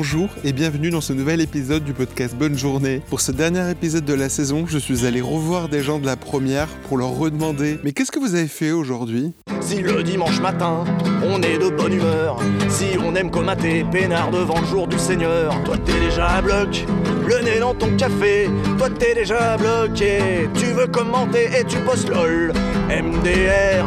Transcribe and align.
Bonjour 0.00 0.28
et 0.44 0.52
bienvenue 0.52 0.90
dans 0.90 1.00
ce 1.00 1.12
nouvel 1.12 1.40
épisode 1.40 1.82
du 1.82 1.92
podcast 1.92 2.36
Bonne 2.36 2.56
Journée. 2.56 3.02
Pour 3.10 3.20
ce 3.20 3.32
dernier 3.32 3.68
épisode 3.68 4.04
de 4.04 4.14
la 4.14 4.28
saison, 4.28 4.64
je 4.64 4.78
suis 4.78 5.04
allé 5.04 5.20
revoir 5.20 5.68
des 5.68 5.82
gens 5.82 5.98
de 5.98 6.06
la 6.06 6.14
première 6.14 6.68
pour 6.88 6.98
leur 6.98 7.10
redemander 7.10 7.80
Mais 7.82 7.90
qu'est-ce 7.90 8.12
que 8.12 8.20
vous 8.20 8.36
avez 8.36 8.46
fait 8.46 8.70
aujourd'hui? 8.70 9.32
Si 9.60 9.82
le 9.82 10.04
dimanche 10.04 10.40
matin, 10.40 10.84
on 11.24 11.42
est 11.42 11.58
de 11.58 11.70
bonne 11.70 11.94
humeur, 11.94 12.38
si 12.68 12.96
on 13.04 13.16
aime 13.16 13.28
comater, 13.32 13.84
peinard 13.90 14.30
devant 14.30 14.60
le 14.60 14.66
jour 14.68 14.86
du 14.86 15.00
Seigneur, 15.00 15.52
toi 15.64 15.74
t'es 15.84 15.98
déjà 15.98 16.28
à 16.28 16.42
bloc, 16.42 16.84
le 17.26 17.44
nez 17.44 17.58
dans 17.58 17.74
ton 17.74 17.96
café, 17.96 18.48
toi 18.78 18.88
t'es 18.96 19.14
déjà 19.16 19.56
bloqué, 19.56 20.48
tu 20.54 20.66
veux 20.66 20.86
commenter 20.86 21.48
et 21.58 21.64
tu 21.64 21.76
postes 21.78 22.08
LOL, 22.08 22.52
MDR, 22.88 23.84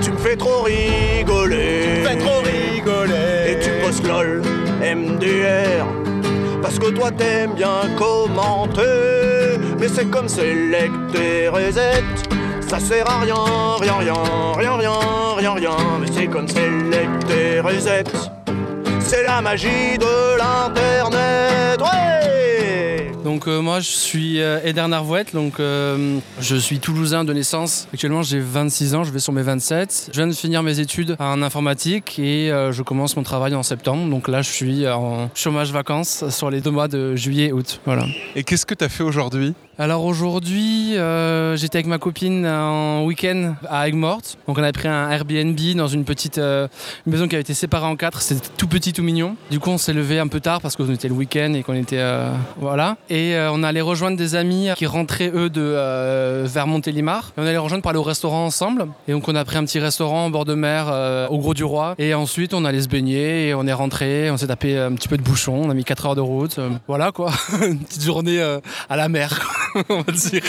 tu 0.00 0.12
me 0.12 0.16
fais 0.16 0.36
trop 0.36 0.62
rigoler, 0.62 2.02
Fais 2.06 2.16
trop 2.16 2.40
rigoler. 2.40 3.50
et 3.52 3.58
tu 3.62 3.70
postes 3.84 4.06
LOL, 4.08 4.40
MDR. 4.82 5.86
Parce 6.62 6.78
que 6.78 6.90
toi 6.90 7.10
t'aimes 7.10 7.54
bien 7.54 7.80
commenter 7.98 9.58
Mais 9.78 9.88
c'est 9.88 10.06
comme 10.06 10.28
Select 10.28 11.14
et 11.14 11.48
Reset 11.48 12.04
Ça 12.60 12.78
sert 12.78 13.08
à 13.10 13.20
rien, 13.20 13.34
rien, 13.80 13.94
rien, 13.98 14.14
rien, 14.56 14.78
rien, 14.78 14.92
rien, 15.36 15.52
rien 15.54 15.76
Mais 16.00 16.06
c'est 16.12 16.26
comme 16.26 16.46
Select 16.46 17.30
et 17.30 17.60
Reset 17.60 18.04
C'est 19.00 19.24
la 19.24 19.42
magie 19.42 19.98
de 19.98 20.38
l'internet, 20.38 21.80
ouais 21.80 22.11
Donc 23.32 23.48
euh, 23.48 23.62
moi 23.62 23.80
je 23.80 23.88
suis 23.88 24.42
euh, 24.42 24.60
Eder 24.62 24.86
Narvouet, 24.86 25.24
donc 25.32 25.58
euh, 25.58 26.18
je 26.38 26.54
suis 26.54 26.80
toulousain 26.80 27.24
de 27.24 27.32
naissance. 27.32 27.88
Actuellement 27.90 28.20
j'ai 28.22 28.40
26 28.40 28.94
ans, 28.94 29.04
je 29.04 29.10
vais 29.10 29.20
sur 29.20 29.32
mes 29.32 29.40
27. 29.40 30.10
Je 30.12 30.18
viens 30.18 30.26
de 30.26 30.34
finir 30.34 30.62
mes 30.62 30.80
études 30.80 31.16
en 31.18 31.40
informatique 31.40 32.18
et 32.18 32.48
je 32.50 32.82
commence 32.82 33.16
mon 33.16 33.22
travail 33.22 33.54
en 33.54 33.62
septembre. 33.62 34.10
Donc 34.10 34.28
là 34.28 34.42
je 34.42 34.50
suis 34.50 34.86
en 34.86 35.30
chômage 35.34 35.72
vacances 35.72 36.28
sur 36.28 36.50
les 36.50 36.60
deux 36.60 36.70
mois 36.70 36.88
de 36.88 37.16
juillet 37.16 37.46
et 37.46 37.52
août. 37.54 37.80
Voilà. 37.86 38.04
Et 38.36 38.44
qu'est-ce 38.44 38.66
que 38.66 38.74
t'as 38.74 38.90
fait 38.90 39.02
aujourd'hui? 39.02 39.54
Alors 39.82 40.04
aujourd'hui 40.04 40.96
euh, 40.96 41.56
j'étais 41.56 41.78
avec 41.78 41.88
ma 41.88 41.98
copine 41.98 42.46
en 42.46 43.02
week-end 43.02 43.56
à 43.68 43.88
Aigues-Mortes. 43.88 44.38
Donc 44.46 44.56
on 44.56 44.62
a 44.62 44.70
pris 44.70 44.86
un 44.86 45.10
Airbnb 45.10 45.58
dans 45.74 45.88
une 45.88 46.04
petite 46.04 46.38
euh, 46.38 46.68
maison 47.04 47.26
qui 47.26 47.34
avait 47.34 47.40
été 47.40 47.52
séparée 47.52 47.86
en 47.86 47.96
quatre. 47.96 48.22
C'était 48.22 48.46
tout 48.56 48.68
petit, 48.68 48.92
tout 48.92 49.02
mignon. 49.02 49.34
Du 49.50 49.58
coup 49.58 49.70
on 49.70 49.78
s'est 49.78 49.92
levé 49.92 50.20
un 50.20 50.28
peu 50.28 50.38
tard 50.38 50.60
parce 50.60 50.76
qu'on 50.76 50.88
était 50.88 51.08
le 51.08 51.14
week-end 51.14 51.54
et 51.54 51.64
qu'on 51.64 51.74
était 51.74 51.98
euh, 51.98 52.32
voilà. 52.58 52.96
Et 53.10 53.34
on 53.50 53.64
allait 53.64 53.80
rejoindre 53.80 54.16
des 54.16 54.36
amis 54.36 54.68
qui 54.76 54.86
rentraient 54.86 55.32
eux 55.34 55.50
de 55.50 56.44
vers 56.46 56.68
Montélimar. 56.68 57.32
Et 57.36 57.40
on 57.40 57.44
allait 57.44 57.58
rejoindre 57.58 57.84
aller 57.88 57.98
au 57.98 58.04
restaurant 58.04 58.46
ensemble. 58.46 58.86
Et 59.08 59.12
donc 59.12 59.26
on 59.26 59.34
a 59.34 59.44
pris 59.44 59.56
un 59.56 59.64
petit 59.64 59.80
restaurant 59.80 60.28
au 60.28 60.30
bord 60.30 60.44
de 60.44 60.54
mer 60.54 61.26
au 61.28 61.38
Gros 61.38 61.54
du 61.54 61.64
Roi. 61.64 61.96
Et 61.98 62.14
ensuite 62.14 62.54
on 62.54 62.64
allait 62.64 62.82
se 62.82 62.88
baigner 62.88 63.48
et 63.48 63.54
on 63.54 63.66
est 63.66 63.72
rentré. 63.72 64.30
On 64.30 64.36
s'est 64.36 64.46
tapé 64.46 64.78
un 64.78 64.92
petit 64.92 65.08
peu 65.08 65.16
de 65.16 65.22
bouchon. 65.22 65.60
On 65.64 65.70
a 65.70 65.74
mis 65.74 65.82
4 65.82 66.06
heures 66.06 66.14
de 66.14 66.20
route. 66.20 66.60
Voilà 66.86 67.10
quoi. 67.10 67.32
une 67.66 67.80
petite 67.80 68.04
journée 68.04 68.40
à 68.88 68.96
la 68.96 69.08
mer. 69.08 69.40
on 69.88 70.02
va 70.02 70.12
dire. 70.12 70.42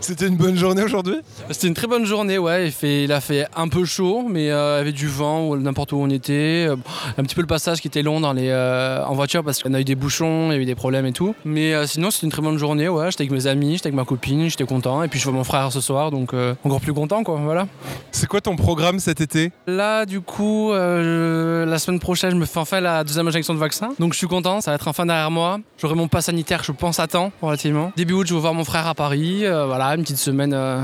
C'était 0.00 0.28
une 0.28 0.36
bonne 0.36 0.56
journée 0.56 0.82
aujourd'hui? 0.82 1.16
C'était 1.50 1.68
une 1.68 1.74
très 1.74 1.86
bonne 1.86 2.04
journée, 2.04 2.38
ouais. 2.38 2.66
Il, 2.66 2.72
fait, 2.72 3.04
il 3.04 3.12
a 3.12 3.20
fait 3.20 3.46
un 3.56 3.68
peu 3.68 3.84
chaud, 3.84 4.26
mais 4.28 4.50
euh, 4.50 4.76
il 4.76 4.78
y 4.78 4.80
avait 4.82 4.92
du 4.92 5.08
vent 5.08 5.56
n'importe 5.56 5.92
où 5.92 5.96
on 5.96 6.10
était. 6.10 6.66
Euh, 6.68 6.76
un 7.18 7.22
petit 7.22 7.34
peu 7.34 7.40
le 7.40 7.46
passage 7.46 7.80
qui 7.80 7.88
était 7.88 8.02
long 8.02 8.20
dans 8.20 8.32
les, 8.32 8.48
euh, 8.48 9.04
en 9.04 9.14
voiture 9.14 9.42
parce 9.42 9.62
qu'on 9.62 9.74
a 9.74 9.80
eu 9.80 9.84
des 9.84 9.94
bouchons, 9.94 10.50
il 10.50 10.54
y 10.54 10.58
a 10.58 10.62
eu 10.62 10.64
des 10.64 10.74
problèmes 10.74 11.06
et 11.06 11.12
tout. 11.12 11.34
Mais 11.44 11.74
euh, 11.74 11.86
sinon, 11.86 12.10
c'était 12.10 12.26
une 12.26 12.32
très 12.32 12.42
bonne 12.42 12.58
journée, 12.58 12.88
ouais. 12.88 13.10
J'étais 13.10 13.22
avec 13.22 13.32
mes 13.32 13.46
amis, 13.46 13.74
j'étais 13.74 13.88
avec 13.88 13.96
ma 13.96 14.04
copine, 14.04 14.48
j'étais 14.48 14.64
content. 14.64 15.02
Et 15.02 15.08
puis 15.08 15.18
je 15.18 15.24
vois 15.24 15.32
mon 15.32 15.44
frère 15.44 15.72
ce 15.72 15.80
soir, 15.80 16.10
donc 16.10 16.32
encore 16.64 16.80
plus 16.80 16.94
content, 16.94 17.22
quoi. 17.24 17.40
Voilà. 17.42 17.66
C'est 18.12 18.26
quoi 18.26 18.40
ton 18.40 18.56
programme 18.56 18.98
cet 18.98 19.20
été? 19.20 19.52
Là, 19.66 20.06
du 20.06 20.20
coup, 20.20 20.72
la 20.72 21.78
semaine 21.78 22.00
prochaine, 22.00 22.30
je 22.30 22.36
me 22.36 22.46
fais 22.46 22.58
enfin 22.58 22.80
la 22.80 23.04
deuxième 23.04 23.28
injection 23.28 23.54
de 23.54 23.58
vaccin. 23.58 23.90
Donc 23.98 24.12
je 24.12 24.18
suis 24.18 24.26
content, 24.26 24.60
ça 24.60 24.70
va 24.70 24.76
être 24.76 24.88
enfin 24.88 25.06
derrière 25.06 25.30
moi. 25.30 25.58
J'aurai 25.78 25.94
mon 25.94 26.08
pass 26.08 26.26
sanitaire, 26.26 26.62
je 26.64 26.72
pense, 26.72 27.00
à 27.00 27.06
temps, 27.06 27.32
relativement. 27.42 27.92
Début 27.96 28.14
août, 28.14 28.26
je 28.26 28.33
vais 28.34 28.40
voir 28.40 28.54
mon 28.54 28.64
frère 28.64 28.86
à 28.86 28.94
Paris. 28.94 29.44
euh, 29.46 29.66
voilà, 29.66 29.94
une 29.94 30.02
petite 30.02 30.18
semaine 30.18 30.52
euh, 30.54 30.80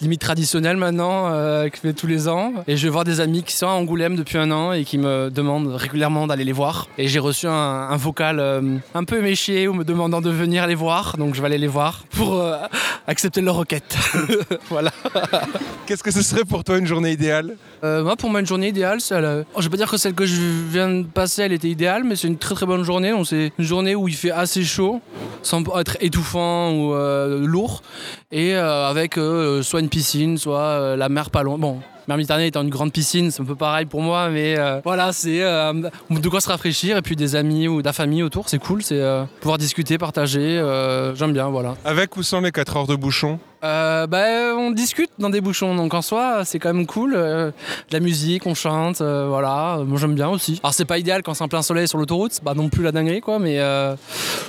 limite 0.00 0.20
traditionnelle 0.20 0.76
maintenant, 0.76 1.28
euh, 1.30 1.68
que 1.68 1.76
je 1.76 1.80
fais 1.80 1.92
tous 1.92 2.06
les 2.06 2.28
ans. 2.28 2.52
Et 2.66 2.76
je 2.76 2.82
vais 2.86 2.90
voir 2.90 3.04
des 3.04 3.20
amis 3.20 3.42
qui 3.42 3.54
sont 3.54 3.66
à 3.66 3.70
Angoulême 3.72 4.16
depuis 4.16 4.38
un 4.38 4.50
an 4.50 4.72
et 4.72 4.84
qui 4.84 4.98
me 4.98 5.30
demandent 5.30 5.74
régulièrement 5.74 6.26
d'aller 6.26 6.44
les 6.44 6.52
voir. 6.52 6.88
Et 6.98 7.08
j'ai 7.08 7.18
reçu 7.18 7.46
un, 7.46 7.52
un 7.52 7.96
vocal 7.96 8.40
un 8.94 9.04
peu 9.04 9.18
éméché 9.18 9.68
ou 9.68 9.74
me 9.74 9.84
demandant 9.84 10.20
de 10.20 10.30
venir 10.30 10.66
les 10.66 10.74
voir. 10.74 11.16
Donc 11.18 11.34
je 11.34 11.40
vais 11.40 11.46
aller 11.46 11.58
les 11.58 11.66
voir 11.66 12.04
pour 12.10 12.42
accepter 13.06 13.40
leur 13.40 13.56
requête. 13.56 13.96
voilà. 14.68 14.90
Qu'est-ce 15.86 16.02
que 16.02 16.10
ce 16.10 16.22
serait 16.22 16.44
pour 16.44 16.64
toi 16.64 16.78
une 16.78 16.86
journée 16.86 17.12
idéale? 17.12 17.56
Moi, 17.82 18.14
pour 18.16 18.28
moi, 18.30 18.40
une 18.40 18.46
journée 18.46 18.68
idéale, 18.68 19.00
c'est. 19.00 19.14
euh, 19.14 19.42
je 19.56 19.62
vais 19.64 19.70
pas 19.70 19.76
dire 19.76 19.90
que 19.90 19.96
celle 19.96 20.14
que 20.14 20.26
je 20.26 20.36
viens 20.70 20.88
de 20.88 21.02
passer, 21.04 21.42
elle 21.42 21.52
était 21.52 21.68
idéale, 21.68 22.04
mais 22.04 22.16
c'est 22.16 22.28
une 22.28 22.36
très 22.36 22.54
très 22.54 22.66
bonne 22.66 22.82
journée. 22.82 23.10
Donc, 23.10 23.26
c'est 23.26 23.52
une 23.58 23.64
journée 23.64 23.94
où 23.94 24.06
il 24.08 24.14
fait 24.14 24.30
assez 24.30 24.64
chaud, 24.64 25.00
sans 25.42 25.62
être 25.78 25.96
étouffant 26.00 26.72
ou 26.72 26.79
euh, 26.94 27.46
lourd, 27.46 27.82
et 28.32 28.54
euh, 28.54 28.88
avec 28.88 29.18
euh, 29.18 29.62
soit 29.62 29.80
une 29.80 29.88
piscine, 29.88 30.38
soit 30.38 30.96
la 30.96 31.08
mer 31.08 31.30
pas 31.30 31.42
loin. 31.42 31.58
Bon. 31.58 31.80
Mer 32.08 32.16
Méditerranée 32.16 32.46
étant 32.46 32.62
une 32.62 32.70
grande 32.70 32.92
piscine, 32.92 33.30
c'est 33.30 33.42
un 33.42 33.44
peu 33.44 33.54
pareil 33.54 33.86
pour 33.86 34.02
moi, 34.02 34.30
mais 34.30 34.56
voilà, 34.82 35.12
c'est 35.12 35.38
de 35.38 36.28
quoi 36.28 36.40
se 36.40 36.48
rafraîchir 36.48 36.96
et 36.96 37.02
puis 37.02 37.14
des 37.14 37.36
amis 37.36 37.68
ou 37.68 37.82
de 37.82 37.86
la 37.86 37.92
famille 37.92 38.24
autour, 38.24 38.48
c'est 38.48 38.58
cool, 38.58 38.82
c'est 38.82 39.00
pouvoir 39.40 39.58
discuter, 39.58 39.96
partager, 39.96 40.60
j'aime 41.14 41.32
bien, 41.32 41.48
voilà. 41.50 41.76
Avec 41.84 42.16
ou 42.16 42.24
sans 42.24 42.40
les 42.40 42.50
4 42.50 42.78
heures 42.78 42.86
de 42.88 42.96
bouchon? 42.96 43.38
Euh, 43.62 44.06
bah, 44.06 44.54
on 44.56 44.70
discute 44.70 45.10
dans 45.18 45.28
des 45.30 45.40
bouchons, 45.40 45.74
donc 45.74 45.92
en 45.94 46.00
soi, 46.02 46.44
c'est 46.44 46.58
quand 46.58 46.72
même 46.72 46.86
cool. 46.86 47.12
euh, 47.14 47.48
de 47.50 47.92
la 47.92 48.00
musique, 48.00 48.46
on 48.46 48.54
chante, 48.54 49.00
euh, 49.02 49.26
voilà. 49.28 49.80
Moi, 49.86 49.98
j'aime 49.98 50.14
bien 50.14 50.28
aussi. 50.28 50.60
Alors, 50.62 50.72
c'est 50.74 50.84
pas 50.86 50.98
idéal 50.98 51.22
quand 51.22 51.34
c'est 51.34 51.44
en 51.44 51.48
plein 51.48 51.62
soleil 51.62 51.86
sur 51.86 51.98
l'autoroute, 51.98 52.32
c'est 52.32 52.42
pas 52.44 52.54
non 52.54 52.68
plus 52.68 52.82
la 52.82 52.92
dinguerie, 52.92 53.20
quoi, 53.20 53.38
mais 53.38 53.58
euh, 53.60 53.94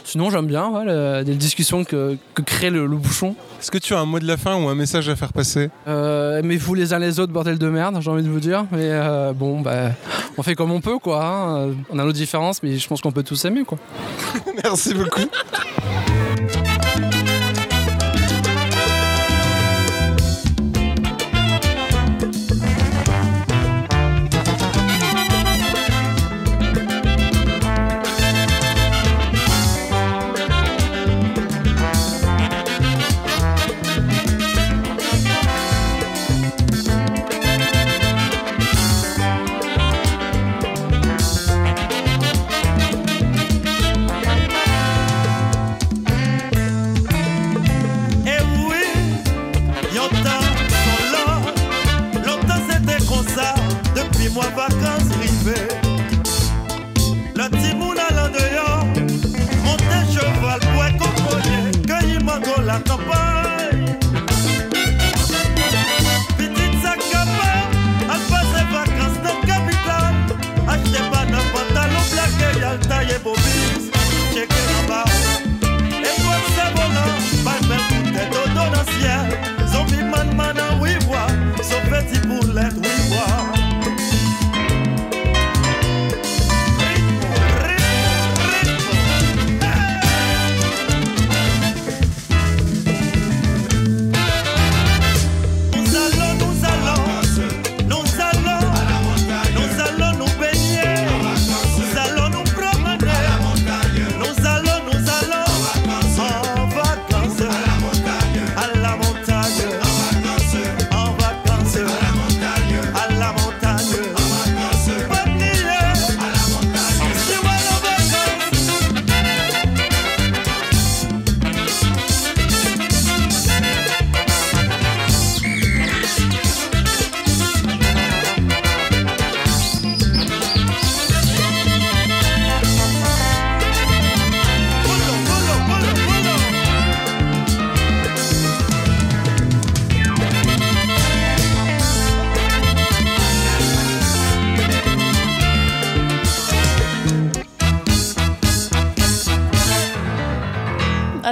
sinon, 0.06 0.30
j'aime 0.30 0.48
bien 0.48 0.70
ouais, 0.70 0.86
le- 0.86 1.24
les 1.26 1.36
discussions 1.36 1.84
que, 1.84 2.16
que 2.34 2.42
crée 2.42 2.70
le, 2.70 2.86
le 2.86 2.96
bouchon. 2.98 3.36
Est-ce 3.60 3.70
que 3.72 3.78
tu 3.78 3.94
as 3.94 4.00
un 4.00 4.06
mot 4.06 4.20
de 4.20 4.26
la 4.28 4.38
fin 4.38 4.56
ou 4.56 4.68
un 4.70 4.76
message 4.76 5.10
à 5.10 5.16
faire 5.16 5.34
passer? 5.34 5.70
Euh, 5.88 6.40
Aimez-vous 6.40 6.74
les 6.74 6.94
uns 6.94 7.00
les 7.00 7.20
autres, 7.20 7.34
bordel 7.34 7.58
de 7.58 7.68
merde, 7.68 7.98
j'ai 8.00 8.10
envie 8.10 8.24
de 8.24 8.30
vous 8.30 8.40
dire. 8.40 8.66
Mais 8.72 8.80
euh, 8.92 9.34
bon, 9.34 9.60
bah, 9.62 9.90
on 10.38 10.44
fait 10.44 10.56
comme 10.56 10.72
on 10.72 10.82
peut, 10.82 10.98
quoi. 11.00 11.24
hein. 11.24 11.70
On 11.90 12.00
a 12.00 12.04
nos 12.06 12.12
différences, 12.14 12.64
mais 12.64 12.78
je 12.78 12.88
pense 12.88 13.02
qu'on 13.02 13.12
peut 13.12 13.24
tous 13.24 13.36
s'aimer, 13.36 13.64
quoi. 13.66 13.78
Merci 14.64 14.94
beaucoup. 14.94 15.22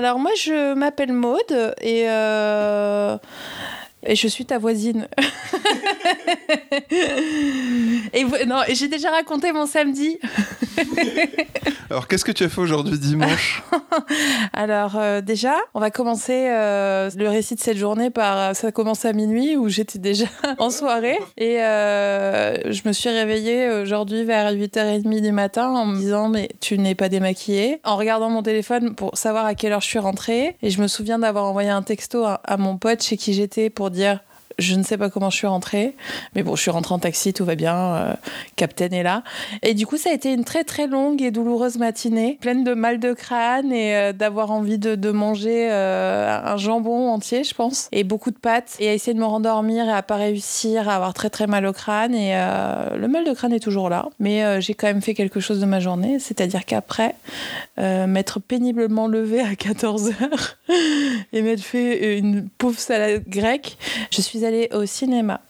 Alors 0.10 0.18
moi, 0.18 0.32
je 0.36 0.74
m'appelle 0.74 1.14
Maude 1.14 1.76
et, 1.84 2.10
euh, 2.10 3.16
et 4.06 4.16
je 4.16 4.28
suis 4.28 4.46
ta 4.46 4.58
voisine. 4.58 5.08
et 8.14 8.24
vo- 8.24 8.46
non, 8.48 8.62
et 8.68 8.76
j'ai 8.76 8.88
déjà 8.88 9.12
raconté 9.12 9.52
mon 9.52 9.66
samedi. 9.66 10.18
Alors, 11.90 12.08
qu'est-ce 12.08 12.24
que 12.24 12.32
tu 12.32 12.44
as 12.44 12.50
fait 12.50 12.62
aujourd'hui 12.62 12.98
dimanche? 13.00 13.64
Alors 14.54 14.96
euh, 14.98 15.22
déjà, 15.22 15.56
on 15.74 15.80
va 15.80 15.90
commencer 15.92 16.48
euh, 16.50 17.10
le 17.16 17.28
récit 17.30 17.56
de 17.56 17.60
cette 17.60 17.78
journée 17.78 18.10
par 18.10 18.56
ça 18.56 18.68
a 18.68 18.72
commencé 18.72 19.08
à 19.08 19.14
minuit 19.14 19.56
où 19.58 19.70
j'étais 19.70 20.00
déjà 20.00 20.26
en 20.60 20.70
soirée 20.70 21.18
et 21.38 21.62
euh, 21.62 22.72
je 22.72 22.82
me 22.86 22.94
suis 22.94 23.10
réveillée 23.10 23.70
aujourd'hui 23.70 24.24
vers 24.24 24.52
8h30 24.54 25.22
du 25.22 25.32
matin 25.32 25.70
en 25.70 25.86
me 25.86 25.98
disant 25.98 26.30
mais 26.30 26.50
tu 26.60 26.78
n'es 26.78 26.96
pas 26.96 27.10
démaquillée 27.10 27.80
en 27.84 27.96
regardant 27.98 28.30
mon 28.30 28.44
téléphone 28.44 28.94
pour 28.96 29.18
savoir 29.18 29.46
à 29.46 29.56
quelle 29.56 29.72
heure 29.74 29.82
je 29.82 29.88
suis 29.88 30.00
rentrée 30.00 30.56
et 30.62 30.70
je 30.70 30.82
me 30.82 30.88
souviens 30.88 31.20
d'avoir 31.20 31.46
envoyé 31.46 31.70
un 31.70 31.82
texto 31.82 32.24
à, 32.24 32.36
à 32.44 32.58
mon 32.58 32.78
pote 32.78 33.02
chez 33.04 33.18
qui 33.18 33.34
j'étais 33.34 33.70
pour 33.70 33.89
dire 33.90 34.24
je 34.60 34.76
ne 34.76 34.84
sais 34.84 34.98
pas 34.98 35.10
comment 35.10 35.30
je 35.30 35.38
suis 35.38 35.48
rentrée, 35.48 35.96
mais 36.36 36.44
bon, 36.44 36.56
je 36.56 36.62
suis 36.62 36.72
rentrée 36.72 36.94
en 36.94 37.00
taxi, 37.00 37.34
tout 37.34 37.46
va 37.46 37.56
bien, 37.56 37.76
euh, 37.76 38.14
Captain 38.56 38.90
est 38.90 39.04
là. 39.04 39.24
Et 39.64 39.74
du 39.74 39.86
coup, 39.86 39.98
ça 39.98 40.10
a 40.10 40.14
été 40.14 40.34
une 40.34 40.44
très 40.44 40.64
très 40.64 40.88
longue 40.88 41.22
et 41.22 41.32
douloureuse 41.32 41.78
matinée, 41.78 42.38
pleine 42.42 42.64
de 42.64 42.74
mal 42.74 43.00
de 43.00 43.14
crâne 43.14 43.72
et 43.72 43.96
euh, 43.96 44.14
d'avoir 44.14 44.52
envie 44.52 44.78
de, 44.78 45.10
manger 45.12 45.70
euh, 45.72 46.40
un 46.44 46.58
jambon 46.58 47.10
entier, 47.10 47.44
je 47.44 47.54
pense, 47.54 47.90
et 47.92 48.04
beaucoup 48.04 48.32
de 48.32 48.38
pâtes, 48.38 48.76
et 48.80 48.90
à 48.90 48.94
essayer 48.94 49.14
de 49.14 49.20
me 49.20 49.26
rendormir 49.26 49.86
et 49.86 49.92
à 49.92 50.04
pas 50.04 50.18
réussir, 50.18 50.88
à 50.88 50.96
avoir 50.96 51.14
très 51.14 51.30
très 51.30 51.48
mal 51.48 51.66
au 51.66 51.74
crâne. 51.74 52.14
Et 52.14 52.32
euh, 52.36 52.96
le 52.96 53.08
mal 53.08 53.26
de 53.26 53.34
crâne 53.34 53.54
est 53.54 53.60
toujours 53.60 53.90
là, 53.90 54.08
mais 54.20 54.62
j'ai 54.62 54.74
quand 54.74 54.88
même 54.88 55.02
fait 55.02 55.14
quelque 55.14 55.40
chose 55.40 55.60
de 55.60 55.66
ma 55.66 55.80
journée, 55.80 56.20
c'est-à-dire 56.20 56.66
qu'après, 56.66 57.16
m'être 57.78 58.40
péniblement 58.40 59.08
levée 59.08 59.42
à 59.42 59.54
14h 59.54 60.14
et 61.34 61.42
m'être 61.42 61.64
fait 61.64 62.18
une 62.18 62.50
pauvre 62.58 62.80
salade 62.80 63.24
grecque, 63.28 63.78
je 64.12 64.22
suis 64.22 64.46
allée 64.46 64.49
au 64.74 64.86
cinéma 64.86 65.42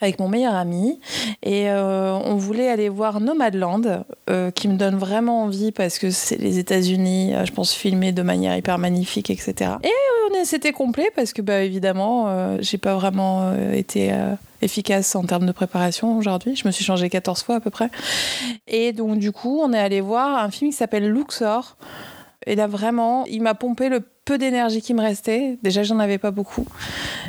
avec 0.00 0.18
mon 0.18 0.28
meilleur 0.28 0.54
ami 0.54 1.00
et 1.42 1.70
euh, 1.70 2.12
on 2.12 2.36
voulait 2.36 2.68
aller 2.68 2.88
voir 2.88 3.20
Nomadland 3.20 4.04
euh, 4.28 4.50
qui 4.50 4.68
me 4.68 4.76
donne 4.76 4.96
vraiment 4.96 5.44
envie 5.44 5.72
parce 5.72 5.98
que 5.98 6.10
c'est 6.10 6.36
les 6.36 6.58
États-Unis, 6.58 7.34
euh, 7.34 7.44
je 7.44 7.52
pense 7.52 7.72
filmé 7.72 8.12
de 8.12 8.22
manière 8.22 8.56
hyper 8.56 8.78
magnifique, 8.78 9.30
etc. 9.30 9.72
Et 9.82 9.88
euh, 9.88 10.44
c'était 10.44 10.72
complet 10.72 11.08
parce 11.16 11.32
que 11.32 11.40
bah 11.40 11.62
évidemment 11.62 12.58
j'ai 12.60 12.78
pas 12.78 12.94
vraiment 12.94 13.54
été 13.72 14.12
efficace 14.60 15.16
en 15.16 15.24
termes 15.24 15.46
de 15.46 15.52
préparation 15.52 16.16
aujourd'hui. 16.18 16.56
Je 16.56 16.66
me 16.66 16.72
suis 16.72 16.84
changée 16.84 17.08
14 17.08 17.42
fois 17.42 17.56
à 17.56 17.60
peu 17.60 17.70
près. 17.70 17.90
Et 18.66 18.92
donc 18.92 19.18
du 19.18 19.32
coup 19.32 19.60
on 19.62 19.72
est 19.72 19.78
allé 19.78 20.00
voir 20.00 20.42
un 20.42 20.50
film 20.50 20.70
qui 20.70 20.76
s'appelle 20.76 21.08
Luxor. 21.08 21.76
Et 22.46 22.54
là, 22.54 22.68
vraiment, 22.68 23.24
il 23.26 23.42
m'a 23.42 23.54
pompé 23.54 23.88
le 23.88 24.00
peu 24.26 24.38
d'énergie 24.38 24.82
qui 24.82 24.92
me 24.92 25.00
restait. 25.00 25.56
Déjà, 25.62 25.84
j'en 25.84 26.00
avais 26.00 26.18
pas 26.18 26.32
beaucoup. 26.32 26.66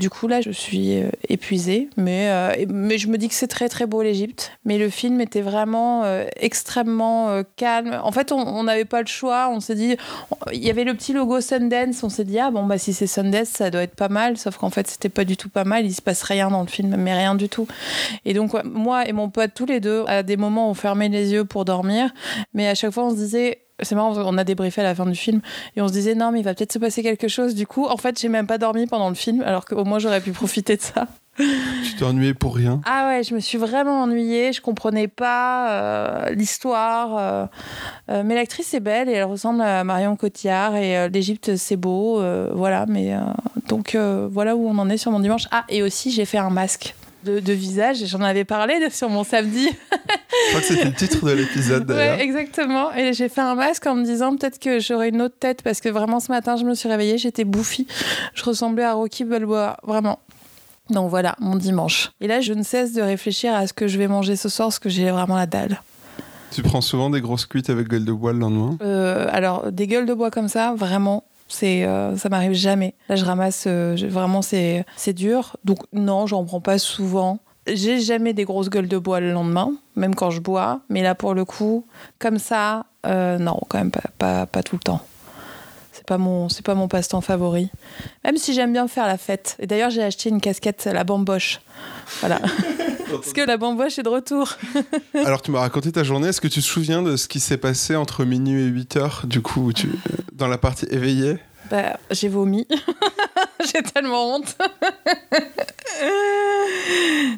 Du 0.01 0.09
coup, 0.09 0.27
là, 0.27 0.41
je 0.41 0.49
suis 0.49 0.99
euh, 0.99 1.09
épuisée. 1.29 1.89
Mais, 1.95 2.27
euh, 2.29 2.65
mais 2.69 2.97
je 2.97 3.07
me 3.07 3.17
dis 3.17 3.29
que 3.29 3.35
c'est 3.35 3.47
très, 3.47 3.69
très 3.69 3.85
beau, 3.85 4.01
l'Égypte. 4.01 4.51
Mais 4.65 4.77
le 4.79 4.89
film 4.89 5.21
était 5.21 5.41
vraiment 5.41 6.03
euh, 6.03 6.25
extrêmement 6.35 7.43
calme. 7.55 8.01
En 8.03 8.11
fait, 8.11 8.31
on 8.31 8.63
n'avait 8.63 8.83
pas 8.83 9.01
le 9.01 9.07
choix. 9.07 9.49
On 9.49 9.61
s'est 9.61 9.75
dit... 9.75 9.95
Il 10.51 10.63
y 10.63 10.71
avait 10.71 10.83
le 10.83 10.95
petit 10.95 11.13
logo 11.13 11.39
Sundance. 11.39 12.03
On 12.03 12.09
s'est 12.09 12.25
dit, 12.25 12.39
ah 12.39 12.49
bon, 12.49 12.65
bah 12.65 12.79
si 12.79 12.93
c'est 12.93 13.07
Sundance, 13.07 13.49
ça 13.49 13.69
doit 13.69 13.83
être 13.83 13.95
pas 13.95 14.09
mal. 14.09 14.37
Sauf 14.37 14.57
qu'en 14.57 14.71
fait, 14.71 14.87
c'était 14.87 15.09
pas 15.09 15.23
du 15.23 15.37
tout 15.37 15.49
pas 15.49 15.65
mal. 15.65 15.85
Il 15.85 15.93
se 15.93 16.01
passe 16.01 16.23
rien 16.23 16.49
dans 16.49 16.61
le 16.61 16.67
film, 16.67 16.95
mais 16.97 17.13
rien 17.13 17.35
du 17.35 17.47
tout. 17.47 17.67
Et 18.25 18.33
donc, 18.33 18.51
moi 18.65 19.07
et 19.07 19.13
mon 19.13 19.29
pote, 19.29 19.51
tous 19.53 19.67
les 19.67 19.79
deux, 19.79 20.03
à 20.07 20.23
des 20.23 20.35
moments, 20.35 20.69
on 20.69 20.73
fermait 20.73 21.09
les 21.09 21.31
yeux 21.31 21.45
pour 21.45 21.63
dormir. 21.63 22.11
Mais 22.55 22.67
à 22.67 22.73
chaque 22.73 22.91
fois, 22.91 23.05
on 23.05 23.11
se 23.11 23.17
disait... 23.17 23.59
C'est 23.83 23.95
marrant, 23.95 24.13
on 24.17 24.37
a 24.37 24.43
débriefé 24.43 24.81
à 24.81 24.83
la 24.85 24.95
fin 24.95 25.05
du 25.05 25.15
film 25.15 25.41
et 25.75 25.81
on 25.81 25.87
se 25.87 25.93
disait 25.93 26.15
non 26.15 26.31
mais 26.31 26.39
il 26.39 26.43
va 26.43 26.53
peut-être 26.53 26.73
se 26.73 26.79
passer 26.79 27.03
quelque 27.03 27.27
chose. 27.27 27.53
Du 27.55 27.67
coup, 27.67 27.85
en 27.85 27.97
fait, 27.97 28.19
j'ai 28.19 28.29
même 28.29 28.47
pas 28.47 28.57
dormi 28.57 28.87
pendant 28.87 29.09
le 29.09 29.15
film 29.15 29.41
alors 29.41 29.65
qu'au 29.65 29.83
moins 29.85 29.99
j'aurais 29.99 30.21
pu 30.21 30.31
profiter 30.31 30.75
de 30.77 30.81
ça. 30.81 31.07
Tu 31.37 31.95
t'es 31.99 32.03
ennuyé 32.03 32.33
pour 32.33 32.55
rien? 32.55 32.81
Ah 32.85 33.07
ouais, 33.09 33.23
je 33.23 33.35
me 33.35 33.39
suis 33.39 33.59
vraiment 33.59 34.01
ennuyée, 34.01 34.53
je 34.53 34.61
comprenais 34.61 35.07
pas 35.07 35.69
euh, 35.71 36.29
l'histoire. 36.31 37.15
euh, 37.17 37.45
euh, 38.09 38.23
mais 38.25 38.33
l'actrice 38.33 38.73
est 38.73 38.79
belle 38.79 39.07
et 39.07 39.11
elle 39.13 39.25
ressemble 39.25 39.61
à 39.61 39.83
Marion 39.83 40.15
Cotillard 40.15 40.75
et 40.75 41.07
l'Égypte 41.09 41.55
c'est 41.55 41.75
beau, 41.77 42.19
voilà. 42.55 42.85
Mais 42.87 43.13
donc 43.67 43.95
voilà 43.95 44.55
où 44.55 44.67
on 44.67 44.77
en 44.79 44.89
est 44.89 44.97
sur 44.97 45.11
mon 45.11 45.19
dimanche. 45.19 45.43
Ah 45.51 45.65
et 45.69 45.83
aussi 45.83 46.09
j'ai 46.09 46.25
fait 46.25 46.39
un 46.39 46.49
masque. 46.49 46.95
De, 47.23 47.39
de 47.39 47.51
visage, 47.53 48.05
j'en 48.05 48.21
avais 48.21 48.45
parlé 48.45 48.89
sur 48.89 49.09
mon 49.09 49.23
samedi. 49.23 49.69
Je 50.29 50.49
crois 50.49 50.61
que 50.61 50.67
c'était 50.67 50.85
le 50.85 50.93
titre 50.93 51.25
de 51.25 51.31
l'épisode 51.31 51.85
d'ailleurs. 51.85 52.17
Ouais, 52.17 52.23
exactement. 52.23 52.93
Et 52.93 53.13
j'ai 53.13 53.29
fait 53.29 53.41
un 53.41 53.55
masque 53.55 53.85
en 53.87 53.95
me 53.95 54.03
disant 54.03 54.35
peut-être 54.35 54.59
que 54.59 54.79
j'aurais 54.79 55.09
une 55.09 55.21
autre 55.21 55.35
tête 55.39 55.61
parce 55.61 55.79
que 55.81 55.89
vraiment 55.89 56.19
ce 56.19 56.31
matin, 56.31 56.55
je 56.57 56.65
me 56.65 56.73
suis 56.75 56.89
réveillée, 56.89 57.17
j'étais 57.17 57.43
bouffie. 57.45 57.87
Je 58.33 58.43
ressemblais 58.43 58.83
à 58.83 58.93
Rocky 58.93 59.23
Balboa, 59.23 59.77
vraiment. 59.83 60.19
Donc 60.89 61.09
voilà, 61.09 61.35
mon 61.39 61.55
dimanche. 61.55 62.11
Et 62.21 62.27
là, 62.27 62.39
je 62.41 62.53
ne 62.53 62.63
cesse 62.63 62.93
de 62.93 63.01
réfléchir 63.01 63.53
à 63.53 63.67
ce 63.67 63.73
que 63.73 63.87
je 63.87 63.97
vais 63.97 64.07
manger 64.07 64.35
ce 64.35 64.49
soir 64.49 64.67
parce 64.67 64.79
que 64.79 64.89
j'ai 64.89 65.09
vraiment 65.11 65.35
la 65.35 65.45
dalle. 65.45 65.81
Tu 66.51 66.61
prends 66.61 66.81
souvent 66.81 67.09
des 67.09 67.19
grosses 67.19 67.45
cuites 67.45 67.69
avec 67.69 67.87
gueule 67.89 68.05
de 68.05 68.11
bois 68.13 68.31
le 68.31 68.39
lendemain? 68.39 68.77
Euh, 68.81 69.27
alors, 69.31 69.71
des 69.71 69.85
gueules 69.87 70.05
de 70.05 70.13
bois 70.13 70.31
comme 70.31 70.47
ça, 70.47 70.73
vraiment. 70.75 71.25
C'est, 71.49 71.85
euh, 71.85 72.15
ça 72.17 72.29
m'arrive 72.29 72.53
jamais. 72.53 72.93
Là, 73.09 73.15
je 73.17 73.25
ramasse, 73.25 73.65
euh, 73.67 73.95
je- 73.97 74.07
vraiment, 74.07 74.41
c'est, 74.41 74.85
c'est 74.95 75.13
dur. 75.13 75.57
Donc, 75.65 75.79
non, 75.93 76.25
j'en 76.25 76.43
prends 76.45 76.61
pas 76.61 76.77
souvent. 76.77 77.39
J'ai 77.67 77.99
jamais 77.99 78.33
des 78.33 78.45
grosses 78.45 78.69
gueules 78.69 78.87
de 78.87 78.97
bois 78.97 79.19
le 79.19 79.31
lendemain, 79.31 79.73
même 79.95 80.15
quand 80.15 80.29
je 80.29 80.39
bois. 80.39 80.81
Mais 80.89 81.01
là, 81.01 81.15
pour 81.15 81.33
le 81.33 81.45
coup, 81.45 81.85
comme 82.19 82.39
ça, 82.39 82.85
euh, 83.05 83.37
non, 83.37 83.59
quand 83.67 83.77
même 83.77 83.91
pas, 83.91 84.03
pas, 84.17 84.45
pas 84.45 84.63
tout 84.63 84.75
le 84.75 84.81
temps. 84.81 85.01
C'est 85.91 86.05
pas 86.05 86.17
mon, 86.17 86.47
c'est 86.47 86.65
pas 86.65 86.75
mon 86.75 86.87
passe-temps 86.87 87.21
favori. 87.21 87.69
Même 88.23 88.37
si 88.37 88.53
j'aime 88.53 88.71
bien 88.71 88.87
faire 88.87 89.07
la 89.07 89.17
fête. 89.17 89.57
Et 89.59 89.67
d'ailleurs, 89.67 89.89
j'ai 89.89 90.03
acheté 90.03 90.29
une 90.29 90.39
casquette, 90.39 90.85
la 90.85 91.03
bamboche. 91.03 91.59
Voilà. 92.19 92.39
Parce 93.11 93.33
que 93.33 93.41
la 93.41 93.57
bamboche 93.57 93.97
est 93.97 94.03
de 94.03 94.09
retour. 94.09 94.53
Alors, 95.25 95.41
tu 95.41 95.51
m'as 95.51 95.61
raconté 95.61 95.91
ta 95.91 96.03
journée. 96.03 96.27
Est-ce 96.27 96.41
que 96.41 96.47
tu 96.47 96.59
te 96.59 96.65
souviens 96.65 97.01
de 97.01 97.15
ce 97.15 97.27
qui 97.27 97.39
s'est 97.39 97.57
passé 97.57 97.95
entre 97.95 98.25
minuit 98.25 98.63
et 98.63 98.67
8 98.67 98.97
heures, 98.97 99.21
du 99.25 99.41
coup, 99.41 99.73
tu... 99.73 99.89
dans 100.33 100.47
la 100.47 100.57
partie 100.57 100.85
éveillée? 100.91 101.37
Bah, 101.71 101.97
j'ai 102.11 102.27
vomi. 102.27 102.67
j'ai 103.73 103.83
tellement 103.83 104.35
honte. 104.35 104.55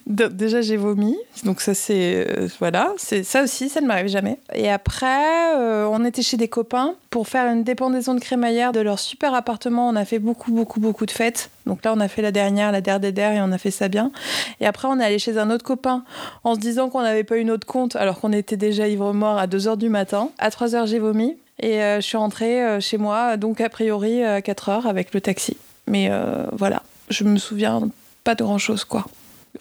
De- 0.07 0.27
Déjà, 0.27 0.61
j'ai 0.61 0.77
vomi. 0.77 1.17
Donc, 1.43 1.61
ça, 1.61 1.73
c'est. 1.73 2.25
euh, 2.29 2.47
voilà. 2.59 2.93
Ça 2.97 3.43
aussi, 3.43 3.69
ça 3.69 3.81
ne 3.81 3.87
m'arrive 3.87 4.07
jamais. 4.07 4.37
Et 4.53 4.69
après, 4.69 5.55
euh, 5.55 5.87
on 5.91 6.03
était 6.05 6.21
chez 6.21 6.37
des 6.37 6.47
copains 6.47 6.95
pour 7.09 7.27
faire 7.27 7.51
une 7.51 7.63
dépendaison 7.63 8.13
de 8.15 8.19
crémaillère 8.19 8.71
de 8.71 8.79
leur 8.81 8.99
super 8.99 9.33
appartement. 9.33 9.87
On 9.89 9.95
a 9.95 10.05
fait 10.05 10.19
beaucoup, 10.19 10.51
beaucoup, 10.51 10.79
beaucoup 10.79 11.05
de 11.05 11.11
fêtes. 11.11 11.49
Donc 11.65 11.83
là, 11.85 11.93
on 11.95 11.99
a 11.99 12.07
fait 12.07 12.21
la 12.21 12.31
dernière, 12.31 12.71
la 12.71 12.81
der 12.81 12.99
et 13.33 13.41
on 13.41 13.51
a 13.51 13.57
fait 13.57 13.71
ça 13.71 13.87
bien. 13.87 14.11
Et 14.59 14.65
après, 14.65 14.87
on 14.89 14.99
est 14.99 15.05
allé 15.05 15.19
chez 15.19 15.37
un 15.37 15.49
autre 15.51 15.63
copain 15.65 16.03
en 16.43 16.55
se 16.55 16.59
disant 16.59 16.89
qu'on 16.89 17.01
n'avait 17.01 17.23
pas 17.23 17.37
une 17.37 17.51
autre 17.51 17.67
compte 17.67 17.95
alors 17.95 18.19
qu'on 18.19 18.33
était 18.33 18.57
déjà 18.57 18.87
ivre-mort 18.87 19.37
à 19.37 19.47
2h 19.47 19.77
du 19.77 19.89
matin. 19.89 20.29
À 20.39 20.49
3h, 20.49 20.87
j'ai 20.87 20.99
vomi. 20.99 21.37
Et 21.61 21.81
euh, 21.83 21.97
je 21.97 22.05
suis 22.05 22.17
rentrée 22.17 22.63
euh, 22.65 22.79
chez 22.79 22.97
moi, 22.97 23.35
donc 23.37 23.59
a 23.61 23.67
priori 23.69 24.23
à 24.23 24.41
4 24.41 24.69
heures 24.69 24.87
avec 24.87 25.13
le 25.13 25.19
taxi. 25.21 25.57
Mais 25.89 26.07
euh, 26.09 26.45
voilà, 26.53 26.83
je 27.09 27.25
me 27.25 27.37
souviens 27.37 27.89
pas 28.23 28.35
de 28.35 28.43
grand 28.43 28.59
chose, 28.59 28.85
quoi. 28.85 29.05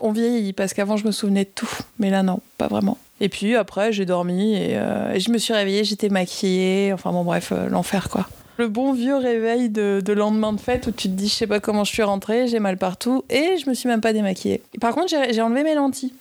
On 0.00 0.12
vieillit 0.12 0.52
parce 0.52 0.74
qu'avant 0.74 0.98
je 0.98 1.06
me 1.06 1.10
souvenais 1.10 1.44
de 1.44 1.50
tout, 1.52 1.70
mais 1.98 2.10
là 2.10 2.22
non, 2.22 2.40
pas 2.58 2.68
vraiment. 2.68 2.98
Et 3.20 3.30
puis 3.30 3.56
après 3.56 3.90
j'ai 3.90 4.04
dormi 4.04 4.54
et, 4.54 4.76
euh, 4.76 5.18
je 5.18 5.30
me 5.30 5.38
suis 5.38 5.54
réveillée, 5.54 5.82
j'étais 5.82 6.10
maquillée, 6.10 6.92
enfin 6.92 7.10
bon 7.10 7.24
bref, 7.24 7.52
euh, 7.52 7.70
l'enfer 7.70 8.10
quoi. 8.10 8.28
Le 8.58 8.68
bon 8.68 8.92
vieux 8.92 9.16
réveil 9.16 9.70
de, 9.70 10.02
de 10.04 10.12
lendemain 10.12 10.52
de 10.52 10.60
fête 10.60 10.86
où 10.88 10.90
tu 10.90 11.08
te 11.08 11.14
dis 11.14 11.28
je 11.28 11.34
sais 11.34 11.46
pas 11.46 11.58
comment 11.58 11.84
je 11.84 11.92
suis 11.92 12.02
rentrée, 12.02 12.48
j'ai 12.48 12.58
mal 12.58 12.76
partout 12.76 13.24
et 13.30 13.56
je 13.56 13.68
me 13.70 13.74
suis 13.74 13.88
même 13.88 14.02
pas 14.02 14.12
démaquillée. 14.12 14.60
Par 14.78 14.94
contre 14.94 15.08
j'ai 15.08 15.40
enlevé 15.40 15.64
mes 15.64 15.74
lentilles. 15.74 16.12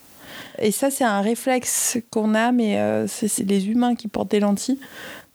Et 0.60 0.72
ça 0.72 0.90
c'est 0.90 1.04
un 1.04 1.20
réflexe 1.20 1.98
qu'on 2.10 2.36
a, 2.36 2.54
mais 2.54 2.80
c'est 3.08 3.44
les 3.44 3.68
humains 3.68 3.96
qui 3.96 4.08
portent 4.08 4.32
des 4.32 4.40
lentilles. 4.40 4.80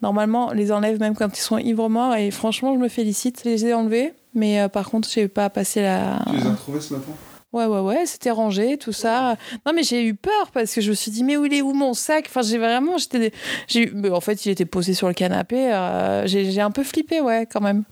Normalement, 0.02 0.52
les 0.52 0.72
enlève 0.72 0.98
même 0.98 1.14
quand 1.14 1.36
ils 1.38 1.40
sont 1.40 1.58
ivres 1.58 1.88
morts 1.88 2.16
et 2.16 2.32
franchement, 2.32 2.74
je 2.74 2.78
me 2.80 2.88
félicite. 2.88 3.42
Je 3.44 3.48
les 3.48 3.66
ai 3.66 3.74
enlevés, 3.74 4.12
mais 4.34 4.60
euh, 4.60 4.68
par 4.68 4.88
contre, 4.90 5.08
j'ai 5.10 5.28
pas 5.28 5.50
passé 5.50 5.82
la. 5.82 6.22
Tu 6.30 6.36
les 6.36 6.46
as 6.46 6.50
retrouvés 6.50 6.80
ce 6.80 6.94
matin? 6.94 7.12
Ouais, 7.52 7.66
ouais, 7.66 7.80
ouais, 7.80 8.06
c'était 8.06 8.30
rangé, 8.30 8.78
tout 8.78 8.92
ça. 8.92 9.36
Non, 9.66 9.72
mais 9.74 9.82
j'ai 9.82 10.06
eu 10.06 10.14
peur 10.14 10.50
parce 10.54 10.74
que 10.74 10.80
je 10.80 10.88
me 10.88 10.94
suis 10.94 11.10
dit, 11.10 11.22
mais 11.22 11.36
où 11.36 11.44
il 11.44 11.52
est 11.52 11.60
où 11.60 11.74
mon 11.74 11.92
sac? 11.92 12.24
Enfin, 12.28 12.40
j'ai 12.40 12.56
vraiment. 12.56 12.96
j'étais 12.96 13.30
j'ai 13.68 13.92
En 14.10 14.22
fait, 14.22 14.46
il 14.46 14.50
était 14.50 14.64
posé 14.64 14.94
sur 14.94 15.06
le 15.06 15.12
canapé. 15.12 15.70
euh, 15.70 16.26
j'ai 16.26 16.60
un 16.62 16.70
peu 16.70 16.82
flippé, 16.82 17.20
ouais, 17.20 17.46
quand 17.50 17.60
même. 17.60 17.84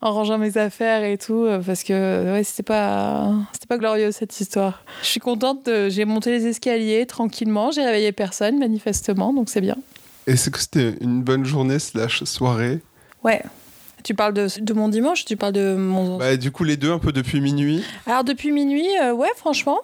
En 0.00 0.12
rangeant 0.12 0.38
mes 0.38 0.56
affaires 0.56 1.04
et 1.04 1.18
tout, 1.18 1.44
euh, 1.44 1.60
parce 1.60 1.82
que 1.82 2.32
ouais, 2.32 2.44
c'était 2.44 2.62
pas, 2.62 3.34
c'était 3.52 3.66
pas 3.66 3.76
glorieux 3.76 4.10
cette 4.10 4.40
histoire. 4.40 4.84
Je 5.02 5.08
suis 5.08 5.20
contente, 5.20 5.68
j'ai 5.88 6.04
monté 6.06 6.30
les 6.30 6.46
escaliers 6.46 7.04
tranquillement, 7.04 7.70
j'ai 7.72 7.84
réveillé 7.84 8.12
personne 8.12 8.58
manifestement, 8.58 9.34
donc 9.34 9.50
c'est 9.50 9.60
bien. 9.60 9.76
Est-ce 10.28 10.50
que 10.50 10.60
c'était 10.60 10.94
une 11.00 11.22
bonne 11.22 11.44
journée 11.44 11.78
slash 11.78 12.22
soirée? 12.24 12.80
Ouais. 13.24 13.42
Tu 14.04 14.14
parles 14.14 14.32
de, 14.34 14.46
de 14.60 14.72
mon 14.72 14.88
dimanche, 14.88 15.24
tu 15.24 15.36
parles 15.36 15.52
de 15.52 15.74
mon. 15.74 16.16
bah, 16.18 16.36
Du 16.36 16.50
coup, 16.50 16.64
les 16.64 16.76
deux 16.76 16.92
un 16.92 16.98
peu 16.98 17.12
depuis 17.12 17.40
minuit. 17.40 17.82
Alors 18.06 18.24
depuis 18.24 18.52
minuit, 18.52 18.88
euh, 19.02 19.12
ouais, 19.12 19.28
franchement. 19.36 19.78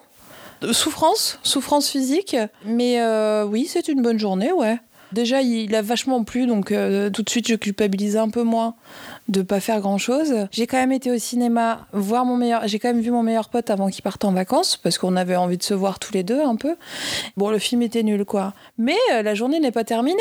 Euh, 0.63 0.73
Souffrance, 0.73 1.39
souffrance 1.43 1.89
physique. 1.89 2.35
Mais 2.65 3.01
euh, 3.01 3.45
oui, 3.45 3.67
c'est 3.69 3.87
une 3.87 4.01
bonne 4.01 4.17
journée, 4.19 4.51
ouais. 4.51 4.77
Déjà, 5.11 5.41
il 5.41 5.73
a 5.75 5.81
vachement 5.81 6.23
plu, 6.23 6.45
donc 6.47 6.71
euh, 6.71 7.09
tout 7.09 7.21
de 7.21 7.29
suite, 7.29 7.47
je 7.47 7.55
culpabilisais 7.55 8.17
un 8.17 8.29
peu 8.29 8.41
moins 8.43 8.73
de 9.29 9.43
pas 9.43 9.59
faire 9.59 9.79
grand 9.79 9.97
chose. 9.97 10.33
J'ai 10.51 10.67
quand 10.67 10.77
même 10.77 10.91
été 10.91 11.09
au 11.11 11.17
cinéma 11.17 11.87
voir 11.93 12.25
mon 12.25 12.35
meilleur. 12.35 12.67
J'ai 12.67 12.79
quand 12.79 12.89
même 12.89 13.01
vu 13.01 13.11
mon 13.11 13.23
meilleur 13.23 13.47
pote 13.49 13.69
avant 13.69 13.89
qu'il 13.89 14.01
parte 14.01 14.25
en 14.25 14.31
vacances 14.33 14.75
parce 14.77 14.97
qu'on 14.97 15.15
avait 15.15 15.35
envie 15.35 15.57
de 15.57 15.63
se 15.63 15.73
voir 15.73 15.99
tous 15.99 16.11
les 16.13 16.23
deux 16.23 16.41
un 16.41 16.55
peu. 16.55 16.75
Bon, 17.37 17.49
le 17.49 17.59
film 17.59 17.81
était 17.81 18.03
nul 18.03 18.25
quoi. 18.25 18.53
Mais 18.77 18.97
euh, 19.13 19.21
la 19.21 19.35
journée 19.35 19.59
n'est 19.59 19.71
pas 19.71 19.83
terminée. 19.85 20.17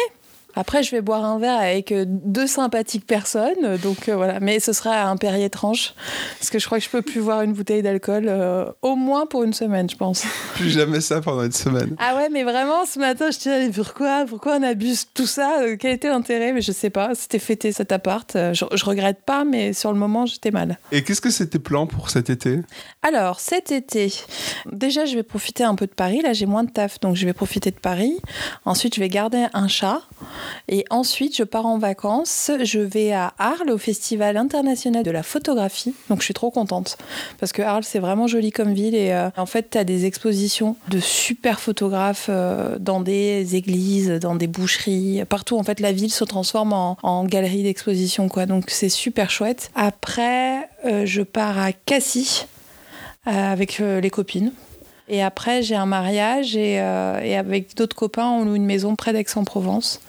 Après, 0.56 0.82
je 0.82 0.90
vais 0.90 1.00
boire 1.00 1.24
un 1.24 1.38
verre 1.38 1.58
avec 1.58 1.90
euh, 1.92 2.04
deux 2.06 2.46
sympathiques 2.46 3.06
personnes, 3.06 3.76
donc 3.82 4.08
euh, 4.08 4.16
voilà. 4.16 4.40
Mais 4.40 4.60
ce 4.60 4.72
sera 4.72 5.02
un 5.04 5.16
Perrier 5.16 5.50
tranche, 5.50 5.94
parce 6.38 6.50
que 6.50 6.58
je 6.58 6.66
crois 6.66 6.78
que 6.78 6.84
je 6.84 6.90
peux 6.90 7.02
plus 7.02 7.20
boire 7.20 7.42
une 7.42 7.52
bouteille 7.52 7.82
d'alcool, 7.82 8.26
euh, 8.28 8.64
au 8.82 8.96
moins 8.96 9.26
pour 9.26 9.42
une 9.44 9.52
semaine, 9.52 9.88
je 9.90 9.96
pense. 9.96 10.24
Plus 10.54 10.70
jamais 10.70 11.00
ça 11.00 11.20
pendant 11.20 11.42
une 11.44 11.52
semaine. 11.52 11.96
Ah 11.98 12.16
ouais, 12.16 12.28
mais 12.30 12.42
vraiment, 12.44 12.84
ce 12.86 12.98
matin, 12.98 13.30
je 13.30 13.38
disais, 13.38 13.70
pourquoi, 13.70 14.24
pourquoi 14.26 14.56
on 14.58 14.62
abuse 14.62 15.06
tout 15.14 15.26
ça 15.26 15.60
Euh, 15.62 15.76
Quel 15.78 15.92
était 15.94 16.08
l'intérêt? 16.08 16.52
Mais 16.52 16.60
je 16.62 16.72
sais 16.72 16.90
pas. 16.90 17.14
C'était 17.14 17.38
fêter 17.38 17.72
cet 17.72 17.92
appart. 17.92 18.34
Euh, 18.36 18.54
Je, 18.54 18.64
je 18.74 18.84
regrette 18.84 19.22
pas, 19.24 19.44
mais 19.44 19.72
sur 19.72 19.92
le 19.92 19.98
moment, 19.98 20.26
j'étais 20.26 20.50
mal. 20.50 20.78
Et 20.92 21.02
qu'est-ce 21.02 21.20
que 21.20 21.30
c'est 21.30 21.48
tes 21.48 21.58
plans 21.58 21.86
pour 21.86 22.10
cet 22.10 22.30
été? 22.30 22.60
Alors, 23.02 23.40
cet 23.40 23.72
été, 23.72 24.12
déjà, 24.70 25.04
je 25.04 25.14
vais 25.16 25.22
profiter 25.22 25.64
un 25.64 25.74
peu 25.74 25.86
de 25.86 25.92
Paris. 25.92 26.20
Là, 26.22 26.32
j'ai 26.32 26.46
moins 26.46 26.64
de 26.64 26.70
taf, 26.70 27.00
donc 27.00 27.16
je 27.16 27.26
vais 27.26 27.32
profiter 27.32 27.70
de 27.70 27.78
Paris. 27.78 28.16
Ensuite, 28.64 28.94
je 28.94 29.00
vais 29.00 29.08
garder 29.08 29.46
un 29.52 29.68
chat. 29.68 30.02
Et 30.68 30.84
ensuite, 30.90 31.36
je 31.36 31.44
pars 31.44 31.66
en 31.66 31.78
vacances. 31.78 32.50
Je 32.62 32.80
vais 32.80 33.12
à 33.12 33.34
Arles, 33.38 33.70
au 33.70 33.78
Festival 33.78 34.36
international 34.36 35.02
de 35.02 35.10
la 35.10 35.22
photographie. 35.22 35.94
Donc, 36.08 36.20
je 36.20 36.24
suis 36.24 36.34
trop 36.34 36.50
contente. 36.50 36.96
Parce 37.38 37.52
que 37.52 37.62
Arles, 37.62 37.84
c'est 37.84 37.98
vraiment 37.98 38.26
joli 38.26 38.50
comme 38.50 38.72
ville. 38.72 38.94
Et 38.94 39.12
euh, 39.12 39.28
en 39.36 39.46
fait, 39.46 39.70
tu 39.70 39.78
as 39.78 39.84
des 39.84 40.06
expositions 40.06 40.76
de 40.88 41.00
super 41.00 41.60
photographes 41.60 42.26
euh, 42.28 42.78
dans 42.78 43.00
des 43.00 43.56
églises, 43.56 44.10
dans 44.10 44.36
des 44.36 44.46
boucheries. 44.46 45.24
Partout, 45.28 45.58
en 45.58 45.62
fait, 45.62 45.80
la 45.80 45.92
ville 45.92 46.12
se 46.12 46.24
transforme 46.24 46.72
en, 46.72 47.24
galerie 47.24 47.62
d'exposition. 47.62 48.28
Donc, 48.48 48.64
c'est 48.68 48.88
super 48.88 49.30
chouette. 49.30 49.70
Après, 49.74 50.68
euh, 50.84 51.06
je 51.06 51.22
pars 51.22 51.58
à 51.58 51.72
Cassis 51.72 52.46
avec 53.26 53.78
les 53.78 54.10
copines. 54.10 54.52
Et 55.08 55.22
après, 55.22 55.62
j'ai 55.62 55.76
un 55.76 55.86
mariage 55.86 56.56
et 56.56 56.78
avec 56.78 57.74
d'autres 57.74 57.96
copains, 57.96 58.28
on 58.28 58.44
loue 58.44 58.56
une 58.56 58.66
maison 58.66 58.96
près 58.96 59.14
d'Aix-en-Provence. 59.14 60.00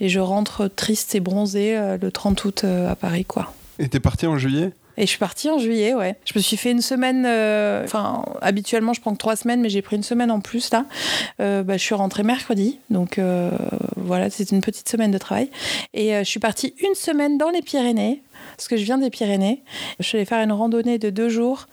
Et 0.00 0.08
je 0.08 0.20
rentre 0.20 0.66
triste 0.68 1.14
et 1.14 1.20
bronzée 1.20 1.76
euh, 1.76 1.98
le 2.00 2.10
30 2.10 2.44
août 2.44 2.62
euh, 2.64 2.90
à 2.90 2.96
Paris, 2.96 3.24
quoi. 3.24 3.52
Et 3.78 3.88
t'es 3.88 4.00
parti 4.00 4.26
en 4.26 4.36
juillet? 4.38 4.70
Et 4.96 5.02
je 5.02 5.06
suis 5.06 5.18
partie 5.18 5.48
en 5.48 5.58
juillet, 5.58 5.94
ouais. 5.94 6.16
Je 6.26 6.32
me 6.36 6.40
suis 6.40 6.56
fait 6.58 6.72
une 6.72 6.82
semaine. 6.82 7.24
euh, 7.26 7.84
Enfin, 7.84 8.22
habituellement, 8.42 8.92
je 8.92 9.00
prends 9.00 9.12
que 9.12 9.18
trois 9.18 9.36
semaines, 9.36 9.60
mais 9.62 9.70
j'ai 9.70 9.80
pris 9.80 9.96
une 9.96 10.02
semaine 10.02 10.30
en 10.30 10.40
plus, 10.40 10.70
là. 10.72 10.84
Euh, 11.40 11.62
bah, 11.62 11.76
je 11.78 11.82
suis 11.82 11.94
rentrée 11.94 12.22
mercredi. 12.22 12.78
Donc, 12.90 13.18
euh, 13.18 13.50
voilà, 13.96 14.28
c'est 14.28 14.50
une 14.50 14.60
petite 14.60 14.88
semaine 14.88 15.10
de 15.10 15.16
travail. 15.18 15.48
Et 15.94 16.12
je 16.18 16.24
suis 16.28 16.40
partie 16.40 16.74
une 16.80 16.94
semaine 16.94 17.38
dans 17.38 17.48
les 17.50 17.62
Pyrénées, 17.62 18.20
parce 18.56 18.68
que 18.68 18.76
je 18.76 18.84
viens 18.84 18.98
des 18.98 19.08
Pyrénées. 19.10 19.62
Je 20.00 20.04
suis 20.06 20.16
allée 20.18 20.26
faire 20.26 20.42
une 20.42 20.52
randonnée 20.52 20.98
de 20.98 21.08
deux 21.08 21.28
jours 21.30 21.66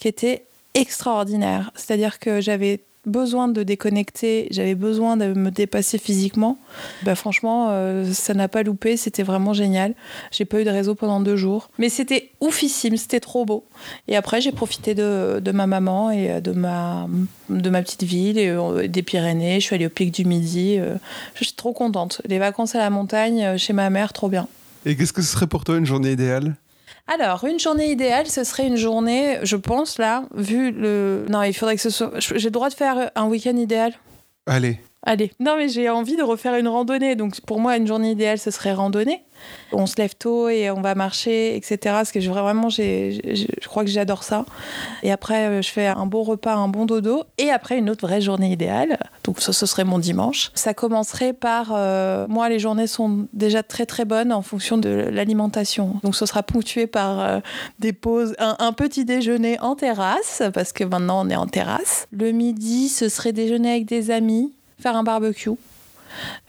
qui 0.00 0.08
était 0.08 0.44
extraordinaire. 0.74 1.70
C'est-à-dire 1.76 2.18
que 2.18 2.40
j'avais 2.40 2.80
besoin 3.06 3.48
de 3.48 3.62
déconnecter, 3.62 4.46
j'avais 4.50 4.74
besoin 4.74 5.16
de 5.16 5.32
me 5.32 5.50
dépasser 5.50 5.98
physiquement. 5.98 6.58
Bah, 7.02 7.14
franchement, 7.14 7.68
euh, 7.70 8.12
ça 8.12 8.34
n'a 8.34 8.48
pas 8.48 8.62
loupé, 8.62 8.96
c'était 8.96 9.22
vraiment 9.22 9.52
génial. 9.52 9.94
J'ai 10.30 10.44
pas 10.44 10.60
eu 10.60 10.64
de 10.64 10.70
réseau 10.70 10.94
pendant 10.94 11.20
deux 11.20 11.36
jours. 11.36 11.70
Mais 11.78 11.88
c'était 11.88 12.30
oufissime, 12.40 12.96
c'était 12.96 13.20
trop 13.20 13.44
beau. 13.44 13.64
Et 14.08 14.16
après, 14.16 14.40
j'ai 14.40 14.52
profité 14.52 14.94
de, 14.94 15.40
de 15.40 15.52
ma 15.52 15.66
maman 15.66 16.10
et 16.10 16.30
euh, 16.30 16.40
de 16.40 16.52
ma, 16.52 17.08
de 17.50 17.70
ma 17.70 17.82
petite 17.82 18.04
ville, 18.04 18.38
et, 18.38 18.48
euh, 18.48 18.86
des 18.86 19.02
Pyrénées. 19.02 19.60
Je 19.60 19.66
suis 19.66 19.74
allée 19.74 19.86
au 19.86 19.90
pic 19.90 20.12
du 20.12 20.24
Midi. 20.24 20.78
je 21.34 21.44
suis 21.44 21.54
trop 21.54 21.72
contente. 21.72 22.22
Les 22.26 22.38
vacances 22.38 22.74
à 22.74 22.78
la 22.78 22.90
montagne, 22.90 23.56
chez 23.58 23.72
ma 23.72 23.90
mère, 23.90 24.12
trop 24.12 24.28
bien. 24.28 24.46
Et 24.86 24.96
qu'est-ce 24.96 25.12
que 25.12 25.22
ce 25.22 25.32
serait 25.32 25.46
pour 25.46 25.64
toi 25.64 25.76
une 25.76 25.86
journée 25.86 26.12
idéale? 26.12 26.56
Alors, 27.08 27.44
une 27.44 27.58
journée 27.58 27.90
idéale, 27.90 28.26
ce 28.26 28.44
serait 28.44 28.66
une 28.66 28.76
journée, 28.76 29.38
je 29.42 29.56
pense, 29.56 29.98
là, 29.98 30.24
vu 30.34 30.70
le. 30.70 31.26
Non, 31.28 31.42
il 31.42 31.52
faudrait 31.52 31.76
que 31.76 31.82
ce 31.82 31.90
soit. 31.90 32.12
J'ai 32.18 32.38
le 32.38 32.50
droit 32.50 32.68
de 32.68 32.74
faire 32.74 33.10
un 33.14 33.26
week-end 33.26 33.56
idéal? 33.56 33.92
Allez. 34.46 34.80
Allez. 35.04 35.32
Non, 35.40 35.56
mais 35.56 35.68
j'ai 35.68 35.90
envie 35.90 36.14
de 36.16 36.22
refaire 36.22 36.54
une 36.54 36.68
randonnée. 36.68 37.16
Donc, 37.16 37.40
pour 37.40 37.58
moi, 37.58 37.76
une 37.76 37.88
journée 37.88 38.12
idéale, 38.12 38.38
ce 38.38 38.52
serait 38.52 38.72
randonnée. 38.72 39.22
On 39.72 39.86
se 39.86 39.96
lève 39.96 40.14
tôt 40.14 40.48
et 40.48 40.70
on 40.70 40.80
va 40.80 40.94
marcher, 40.94 41.56
etc. 41.56 41.78
Parce 41.86 42.12
que 42.12 42.20
je- 42.20 42.30
vraiment, 42.30 42.68
j'ai- 42.68 43.34
je 43.34 43.68
crois 43.68 43.82
que 43.84 43.90
j'adore 43.90 44.22
ça. 44.22 44.44
Et 45.02 45.10
après, 45.10 45.48
euh, 45.48 45.60
je 45.62 45.68
fais 45.70 45.88
un 45.88 46.06
bon 46.06 46.22
repas, 46.22 46.54
un 46.54 46.68
bon 46.68 46.86
dodo. 46.86 47.24
Et 47.38 47.50
après, 47.50 47.78
une 47.78 47.90
autre 47.90 48.06
vraie 48.06 48.20
journée 48.20 48.52
idéale. 48.52 48.96
Donc, 49.24 49.40
ce 49.40 49.52
serait 49.66 49.82
mon 49.82 49.98
dimanche. 49.98 50.52
Ça 50.54 50.72
commencerait 50.72 51.32
par. 51.32 51.72
euh, 51.74 52.26
moi, 52.28 52.48
les 52.48 52.60
journées 52.60 52.86
sont 52.86 53.26
déjà 53.32 53.64
très, 53.64 53.86
très 53.86 54.04
bonnes 54.04 54.32
en 54.32 54.42
fonction 54.42 54.78
de 54.78 54.88
l'alimentation. 54.88 55.96
Donc, 56.04 56.14
ce 56.14 56.26
sera 56.26 56.44
ponctué 56.44 56.86
par 56.86 57.18
euh, 57.20 57.40
des 57.80 57.92
pauses, 57.92 58.36
un 58.38 58.72
petit 58.72 59.04
déjeuner 59.04 59.58
en 59.58 59.74
terrasse, 59.74 60.42
parce 60.54 60.72
que 60.72 60.84
maintenant, 60.84 61.26
on 61.26 61.28
est 61.30 61.34
en 61.36 61.46
terrasse. 61.48 62.06
Le 62.12 62.30
midi, 62.30 62.88
ce 62.88 63.08
serait 63.08 63.32
déjeuner 63.32 63.70
avec 63.72 63.86
des 63.86 64.12
amis, 64.12 64.52
faire 64.82 64.96
un 64.96 65.04
barbecue, 65.04 65.50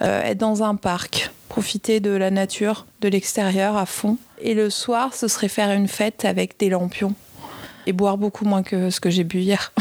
euh, 0.01 0.21
être 0.23 0.37
dans 0.37 0.63
un 0.63 0.75
parc, 0.75 1.31
profiter 1.49 1.99
de 1.99 2.11
la 2.11 2.31
nature, 2.31 2.85
de 3.01 3.07
l'extérieur 3.07 3.77
à 3.77 3.85
fond. 3.85 4.17
Et 4.41 4.53
le 4.53 4.69
soir, 4.69 5.13
ce 5.13 5.27
serait 5.27 5.47
faire 5.47 5.71
une 5.71 5.87
fête 5.87 6.25
avec 6.25 6.59
des 6.59 6.69
lampions 6.69 7.13
et 7.85 7.93
boire 7.93 8.17
beaucoup 8.17 8.45
moins 8.45 8.63
que 8.63 8.89
ce 8.89 8.99
que 8.99 9.09
j'ai 9.09 9.23
bu 9.23 9.39
hier. 9.39 9.71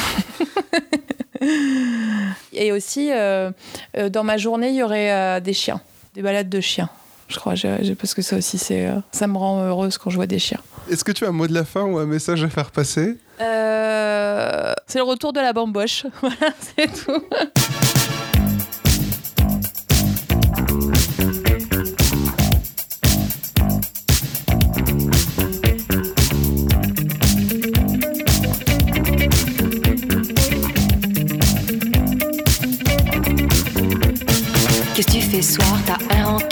et 2.53 2.73
aussi, 2.73 3.11
euh, 3.11 3.51
euh, 3.97 4.09
dans 4.09 4.25
ma 4.25 4.37
journée, 4.37 4.69
il 4.69 4.77
y 4.77 4.83
aurait 4.83 5.13
euh, 5.13 5.41
des 5.41 5.55
chiens, 5.55 5.81
des 6.15 6.23
balades 6.23 6.49
de 6.49 6.61
chiens. 6.61 6.91
Je 7.29 7.37
crois, 7.39 7.55
parce 7.99 8.13
que 8.13 8.21
ça 8.21 8.37
aussi, 8.37 8.59
c'est, 8.59 8.91
ça 9.11 9.27
me 9.27 9.39
rend 9.39 9.63
heureuse 9.63 9.97
quand 9.97 10.11
je 10.11 10.17
vois 10.17 10.27
des 10.27 10.39
chiens. 10.39 10.61
Est-ce 10.91 11.03
que 11.03 11.13
tu 11.13 11.25
as 11.25 11.29
un 11.29 11.33
mot 11.33 11.47
de 11.47 11.55
la 11.55 11.65
fin 11.65 11.83
ou 11.83 11.97
un 11.97 12.05
message 12.05 12.45
à 12.45 12.49
faire 12.51 12.71
passer? 12.71 13.17
Euh, 13.41 14.73
c'est 14.87 14.99
le 14.99 15.05
retour 15.05 15.33
de 15.33 15.41
la 15.41 15.53
bamboche. 15.53 16.05
Voilà, 16.21 16.53
c'est 16.77 16.89
tout. 17.05 17.23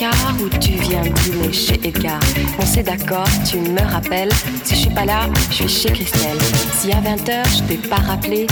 Rencard 0.00 0.36
ou 0.42 0.48
tu 0.58 0.72
viens 0.72 1.02
dîner 1.02 1.52
chez 1.52 1.74
Edgar? 1.84 2.20
On 2.58 2.64
s'est 2.64 2.82
d'accord, 2.82 3.28
tu 3.48 3.58
me 3.58 3.80
rappelles. 3.80 4.30
Si 4.64 4.74
je 4.74 4.80
suis 4.80 4.90
pas 4.90 5.04
là, 5.04 5.28
je 5.50 5.66
suis 5.66 5.68
chez 5.68 5.92
Christelle. 5.92 6.38
Si 6.78 6.90
à 6.92 7.00
20h 7.00 7.58
je 7.58 7.62
t'ai 7.64 7.88
pas 7.88 7.96
rappelé, 7.96 8.46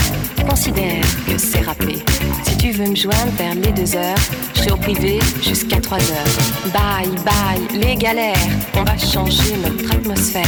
considère 0.47 1.01
que 1.25 1.37
c'est 1.37 1.61
rappelé. 1.61 2.03
Si 2.43 2.57
tu 2.57 2.71
veux 2.71 2.87
me 2.87 2.95
joindre 2.95 3.31
vers 3.37 3.55
les 3.55 3.71
2 3.71 3.95
heures, 3.95 4.17
je 4.53 4.59
serai 4.59 4.71
au 4.71 4.77
privé 4.77 5.19
jusqu'à 5.41 5.79
3 5.79 5.97
heures. 5.97 6.71
Bye 6.73 7.15
bye, 7.25 7.79
les 7.79 7.95
galères, 7.95 8.35
on 8.75 8.83
va 8.83 8.97
changer 8.97 9.55
notre 9.63 9.91
atmosphère. 9.91 10.45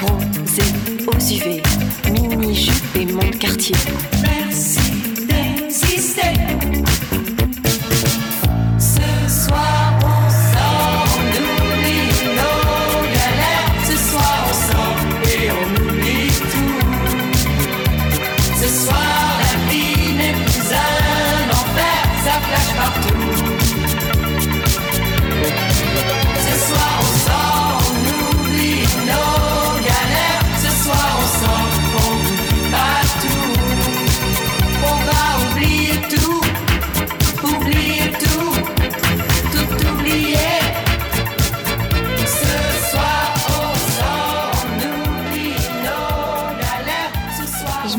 Bronzé 0.00 0.62
aux 1.06 1.18
UV, 1.18 1.62
mini 2.10 2.54
jupe 2.54 2.96
et 2.96 3.06
mon 3.06 3.30
quartier. 3.38 3.76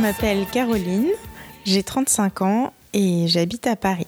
M'appelle 0.03 0.45
Caroline, 0.51 1.07
j'ai 1.63 1.81
35 1.81 2.41
ans 2.41 2.73
et 2.91 3.25
j'habite 3.29 3.67
à 3.67 3.77
Paris. 3.77 4.05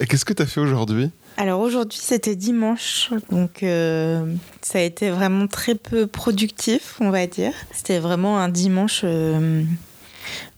Et 0.00 0.06
qu'est-ce 0.06 0.24
que 0.24 0.32
tu 0.32 0.42
as 0.42 0.46
fait 0.46 0.58
aujourd'hui? 0.58 1.12
Alors 1.36 1.60
aujourd'hui 1.60 2.00
c'était 2.02 2.34
dimanche, 2.34 3.10
donc 3.30 3.62
euh, 3.62 4.34
ça 4.60 4.78
a 4.78 4.82
été 4.82 5.08
vraiment 5.08 5.46
très 5.46 5.76
peu 5.76 6.08
productif, 6.08 6.96
on 6.98 7.10
va 7.10 7.28
dire. 7.28 7.52
C'était 7.70 8.00
vraiment 8.00 8.40
un 8.40 8.48
dimanche 8.48 9.02
euh, 9.04 9.62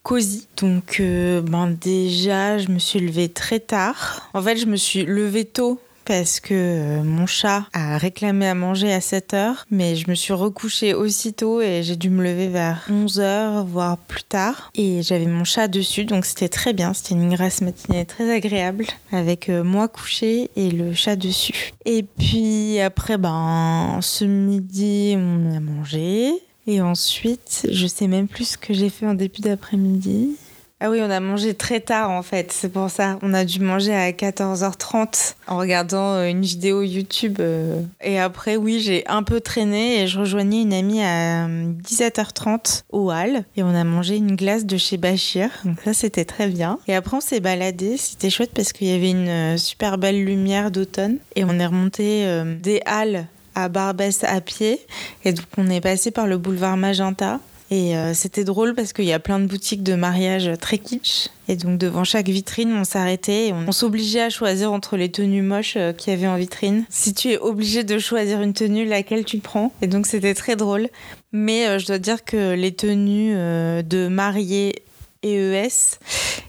cosy. 0.02 0.48
Donc, 0.56 1.00
euh, 1.00 1.42
ben 1.42 1.66
déjà, 1.68 2.56
je 2.56 2.68
me 2.68 2.78
suis 2.78 2.98
levée 2.98 3.28
très 3.28 3.60
tard. 3.60 4.30
En 4.32 4.40
fait, 4.40 4.56
je 4.56 4.64
me 4.64 4.76
suis 4.76 5.04
levée 5.04 5.44
tôt 5.44 5.82
parce 6.08 6.40
que 6.40 6.54
euh, 6.54 7.02
mon 7.02 7.26
chat 7.26 7.66
a 7.74 7.98
réclamé 7.98 8.48
à 8.48 8.54
manger 8.54 8.94
à 8.94 9.02
7 9.02 9.34
heures, 9.34 9.66
mais 9.70 9.94
je 9.94 10.08
me 10.08 10.14
suis 10.14 10.32
recouchée 10.32 10.94
aussitôt 10.94 11.60
et 11.60 11.82
j'ai 11.82 11.96
dû 11.96 12.08
me 12.08 12.24
lever 12.24 12.48
vers 12.48 12.86
11 12.90 13.20
heures, 13.20 13.64
voire 13.66 13.98
plus 13.98 14.22
tard. 14.22 14.70
Et 14.74 15.02
j'avais 15.02 15.26
mon 15.26 15.44
chat 15.44 15.68
dessus, 15.68 16.06
donc 16.06 16.24
c'était 16.24 16.48
très 16.48 16.72
bien. 16.72 16.94
C'était 16.94 17.12
une 17.12 17.28
grasse 17.28 17.60
matinée 17.60 18.06
très 18.06 18.34
agréable 18.34 18.86
avec 19.12 19.50
euh, 19.50 19.62
moi 19.62 19.86
couchée 19.86 20.50
et 20.56 20.70
le 20.70 20.94
chat 20.94 21.14
dessus. 21.14 21.74
Et 21.84 22.02
puis 22.02 22.80
après, 22.80 23.18
ben, 23.18 23.98
ce 24.00 24.24
midi, 24.24 25.14
on 25.14 25.54
a 25.54 25.60
mangé. 25.60 26.32
Et 26.66 26.80
ensuite, 26.80 27.66
je 27.70 27.86
sais 27.86 28.08
même 28.08 28.28
plus 28.28 28.50
ce 28.50 28.58
que 28.58 28.72
j'ai 28.72 28.88
fait 28.88 29.06
en 29.06 29.14
début 29.14 29.42
d'après-midi. 29.42 30.36
Ah 30.80 30.90
oui, 30.90 31.00
on 31.02 31.10
a 31.10 31.18
mangé 31.18 31.54
très 31.54 31.80
tard 31.80 32.10
en 32.10 32.22
fait, 32.22 32.52
c'est 32.52 32.68
pour 32.68 32.88
ça. 32.88 33.18
On 33.22 33.34
a 33.34 33.44
dû 33.44 33.58
manger 33.58 33.92
à 33.92 34.12
14h30 34.12 35.34
en 35.48 35.58
regardant 35.58 36.14
euh, 36.14 36.26
une 36.28 36.42
vidéo 36.42 36.82
YouTube. 36.82 37.38
euh. 37.40 37.82
Et 38.00 38.20
après, 38.20 38.56
oui, 38.56 38.78
j'ai 38.78 39.04
un 39.08 39.24
peu 39.24 39.40
traîné 39.40 40.00
et 40.02 40.06
je 40.06 40.20
rejoignais 40.20 40.62
une 40.62 40.72
amie 40.72 41.02
à 41.02 41.46
euh, 41.48 41.72
17h30 41.82 42.82
au 42.90 43.10
hall. 43.10 43.42
Et 43.56 43.64
on 43.64 43.74
a 43.74 43.82
mangé 43.82 44.18
une 44.18 44.36
glace 44.36 44.66
de 44.66 44.76
chez 44.76 44.98
Bachir. 44.98 45.50
Donc 45.64 45.80
ça, 45.84 45.92
c'était 45.94 46.24
très 46.24 46.46
bien. 46.46 46.78
Et 46.86 46.94
après, 46.94 47.16
on 47.16 47.20
s'est 47.20 47.40
baladé. 47.40 47.96
C'était 47.96 48.30
chouette 48.30 48.52
parce 48.54 48.72
qu'il 48.72 48.86
y 48.86 48.92
avait 48.94 49.10
une 49.10 49.28
euh, 49.28 49.56
super 49.56 49.98
belle 49.98 50.24
lumière 50.24 50.70
d'automne. 50.70 51.16
Et 51.34 51.42
on 51.44 51.58
est 51.58 51.66
remonté 51.66 52.24
euh, 52.24 52.54
des 52.56 52.82
halles 52.86 53.26
à 53.56 53.68
Barbès 53.68 54.22
à 54.22 54.40
pied. 54.40 54.78
Et 55.24 55.32
donc, 55.32 55.46
on 55.56 55.68
est 55.70 55.80
passé 55.80 56.12
par 56.12 56.28
le 56.28 56.38
boulevard 56.38 56.76
Magenta. 56.76 57.40
Et 57.70 57.96
euh, 57.96 58.14
c'était 58.14 58.44
drôle 58.44 58.74
parce 58.74 58.94
qu'il 58.94 59.04
y 59.04 59.12
a 59.12 59.18
plein 59.18 59.38
de 59.38 59.46
boutiques 59.46 59.82
de 59.82 59.94
mariage 59.94 60.50
très 60.58 60.78
kitsch. 60.78 61.28
Et 61.48 61.56
donc 61.56 61.78
devant 61.78 62.04
chaque 62.04 62.28
vitrine, 62.28 62.72
on 62.72 62.84
s'arrêtait 62.84 63.48
et 63.48 63.52
on, 63.52 63.72
s'obligeait 63.72 64.22
à 64.22 64.30
choisir 64.30 64.72
entre 64.72 64.96
les 64.96 65.10
tenues 65.10 65.42
moches 65.42 65.76
euh, 65.76 65.92
qu'il 65.92 66.12
y 66.12 66.16
avait 66.16 66.26
en 66.26 66.36
vitrine. 66.36 66.84
Si 66.88 67.12
tu 67.12 67.28
es 67.28 67.38
obligé 67.38 67.84
de 67.84 67.98
choisir 67.98 68.40
une 68.40 68.54
tenue, 68.54 68.86
laquelle 68.86 69.24
tu 69.24 69.38
prends? 69.38 69.72
Et 69.82 69.86
donc 69.86 70.06
c'était 70.06 70.34
très 70.34 70.56
drôle. 70.56 70.88
Mais 71.32 71.66
euh, 71.66 71.78
je 71.78 71.86
dois 71.86 71.98
dire 71.98 72.24
que 72.24 72.54
les 72.54 72.72
tenues 72.72 73.34
de 73.34 74.08
mariés 74.08 74.82
et 75.22 75.34
ES 75.34 75.98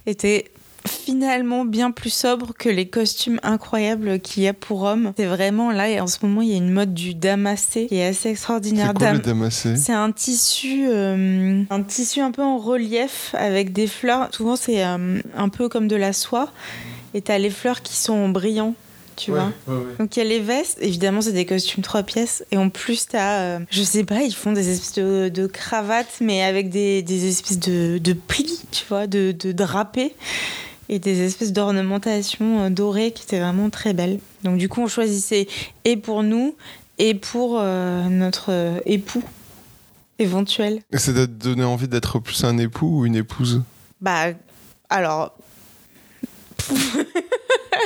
étaient 0.06 0.46
finalement 1.10 1.66
bien 1.66 1.92
plus 1.92 2.10
sobres 2.12 2.54
que 2.58 2.70
les 2.70 2.88
costumes 2.88 3.40
incroyables 3.44 4.20
qu'il 4.20 4.44
y 4.44 4.48
a 4.48 4.54
pour 4.54 4.84
hommes. 4.84 5.14
C'est 5.18 5.26
vraiment 5.26 5.72
là, 5.72 5.90
et 5.90 6.00
en 6.00 6.08
ce 6.08 6.18
moment, 6.24 6.42
il 6.42 6.50
y 6.50 6.54
a 6.54 6.58
une 6.58 6.72
mode 6.72 6.94
du 6.94 7.14
damassé 7.14 7.88
qui 7.88 7.96
est 7.98 8.06
assez 8.08 8.30
extraordinaire. 8.30 8.88
C'est 8.94 8.98
quoi 9.00 9.12
le 9.14 9.20
Dam- 9.20 9.26
damassé 9.26 9.76
c'est 9.76 9.94
un 9.94 10.12
tissu, 10.12 10.88
euh, 10.90 11.64
un 11.70 11.84
tissu 11.84 12.20
un 12.22 12.32
peu 12.32 12.44
en 12.44 12.58
relief 12.58 13.36
avec 13.38 13.74
des 13.74 13.88
fleurs. 13.88 14.30
Souvent, 14.34 14.56
c'est 14.56 14.84
euh, 14.86 15.20
un 15.36 15.50
peu 15.50 15.70
comme 15.70 15.88
de 15.88 15.96
la 15.96 16.14
soie. 16.14 16.52
Et 17.16 17.22
t'as 17.22 17.40
les 17.40 17.50
fleurs 17.50 17.82
qui 17.82 17.96
sont 17.96 18.30
brillants, 18.30 18.76
tu 19.16 19.32
vois. 19.32 19.52
Donc 19.98 20.16
il 20.16 20.20
y 20.20 20.22
a 20.22 20.26
les 20.26 20.40
vestes. 20.40 20.78
Évidemment, 20.80 21.22
c'est 21.22 21.32
des 21.32 21.46
costumes 21.48 21.82
trois 21.82 22.04
pièces. 22.04 22.44
Et 22.52 22.58
en 22.58 22.70
plus, 22.70 23.08
t'as, 23.08 23.40
euh, 23.40 23.60
je 23.72 23.82
sais 23.82 24.04
pas, 24.04 24.22
ils 24.22 24.36
font 24.36 24.52
des 24.52 24.70
espèces 24.70 25.04
de, 25.04 25.30
de 25.30 25.48
cravates, 25.48 26.18
mais 26.22 26.44
avec 26.44 26.70
des, 26.70 27.02
des 27.02 27.28
espèces 27.28 27.60
de, 27.60 27.98
de 27.98 28.14
plis, 28.14 28.62
tu 28.72 28.86
vois, 28.88 29.08
de, 29.08 29.32
de 29.32 29.52
drapés. 29.52 30.14
Et 30.92 30.98
des 30.98 31.22
espèces 31.22 31.54
d'ornementation 31.54 32.62
euh, 32.62 32.70
dorées 32.70 33.12
qui 33.12 33.24
étaient 33.24 33.40
vraiment 33.40 33.70
très 33.70 33.94
belles. 33.94 34.20
Donc 34.44 34.58
du 34.58 34.68
coup, 34.68 34.82
on 34.82 34.88
choisissait 34.88 35.48
et 35.86 35.98
pour 35.98 36.24
nous 36.24 36.56
et 36.98 37.14
pour 37.14 37.60
euh, 37.60 38.10
notre 38.10 38.52
euh, 38.52 38.80
époux 38.86 39.24
éventuel. 40.18 40.82
Et 40.92 40.98
ça 40.98 41.14
t'a 41.14 41.28
donné 41.28 41.64
envie 41.64 41.88
d'être 41.88 42.20
plus 42.20 42.44
un 42.44 42.58
époux 42.58 43.02
ou 43.02 43.06
une 43.06 43.16
épouse? 43.16 43.62
Bah, 44.02 44.32
alors. 44.90 45.38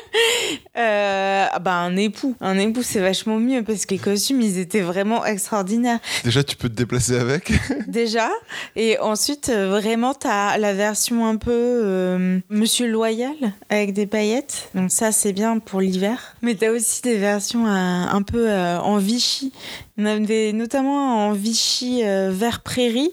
Euh, 0.75 1.45
bah 1.61 1.75
un 1.75 1.95
époux. 1.97 2.35
Un 2.41 2.57
époux 2.57 2.81
c'est 2.81 2.99
vachement 2.99 3.37
mieux 3.37 3.63
parce 3.63 3.85
que 3.85 3.93
les 3.93 3.99
costumes 3.99 4.41
ils 4.41 4.57
étaient 4.57 4.81
vraiment 4.81 5.23
extraordinaires. 5.23 5.99
Déjà, 6.23 6.43
tu 6.43 6.55
peux 6.55 6.67
te 6.67 6.73
déplacer 6.73 7.15
avec. 7.15 7.51
Déjà. 7.87 8.31
Et 8.75 8.97
ensuite 8.99 9.49
euh, 9.49 9.69
vraiment 9.69 10.15
t'as 10.15 10.57
la 10.57 10.73
version 10.73 11.27
un 11.27 11.35
peu 11.35 11.51
euh, 11.51 12.39
Monsieur 12.49 12.87
Loyal 12.87 13.35
avec 13.69 13.93
des 13.93 14.07
paillettes. 14.07 14.69
Donc 14.73 14.91
ça 14.91 15.11
c'est 15.11 15.33
bien 15.33 15.59
pour 15.59 15.79
l'hiver. 15.79 16.35
Mais 16.41 16.55
t'as 16.55 16.71
aussi 16.71 17.03
des 17.03 17.17
versions 17.17 17.67
euh, 17.67 17.69
un 17.69 18.21
peu 18.23 18.49
euh, 18.49 18.79
en 18.79 18.97
Vichy. 18.97 19.53
On 19.97 20.05
avait 20.05 20.53
notamment 20.53 21.27
en 21.27 21.33
Vichy 21.33 22.01
vert 22.03 22.61
prairie 22.61 23.11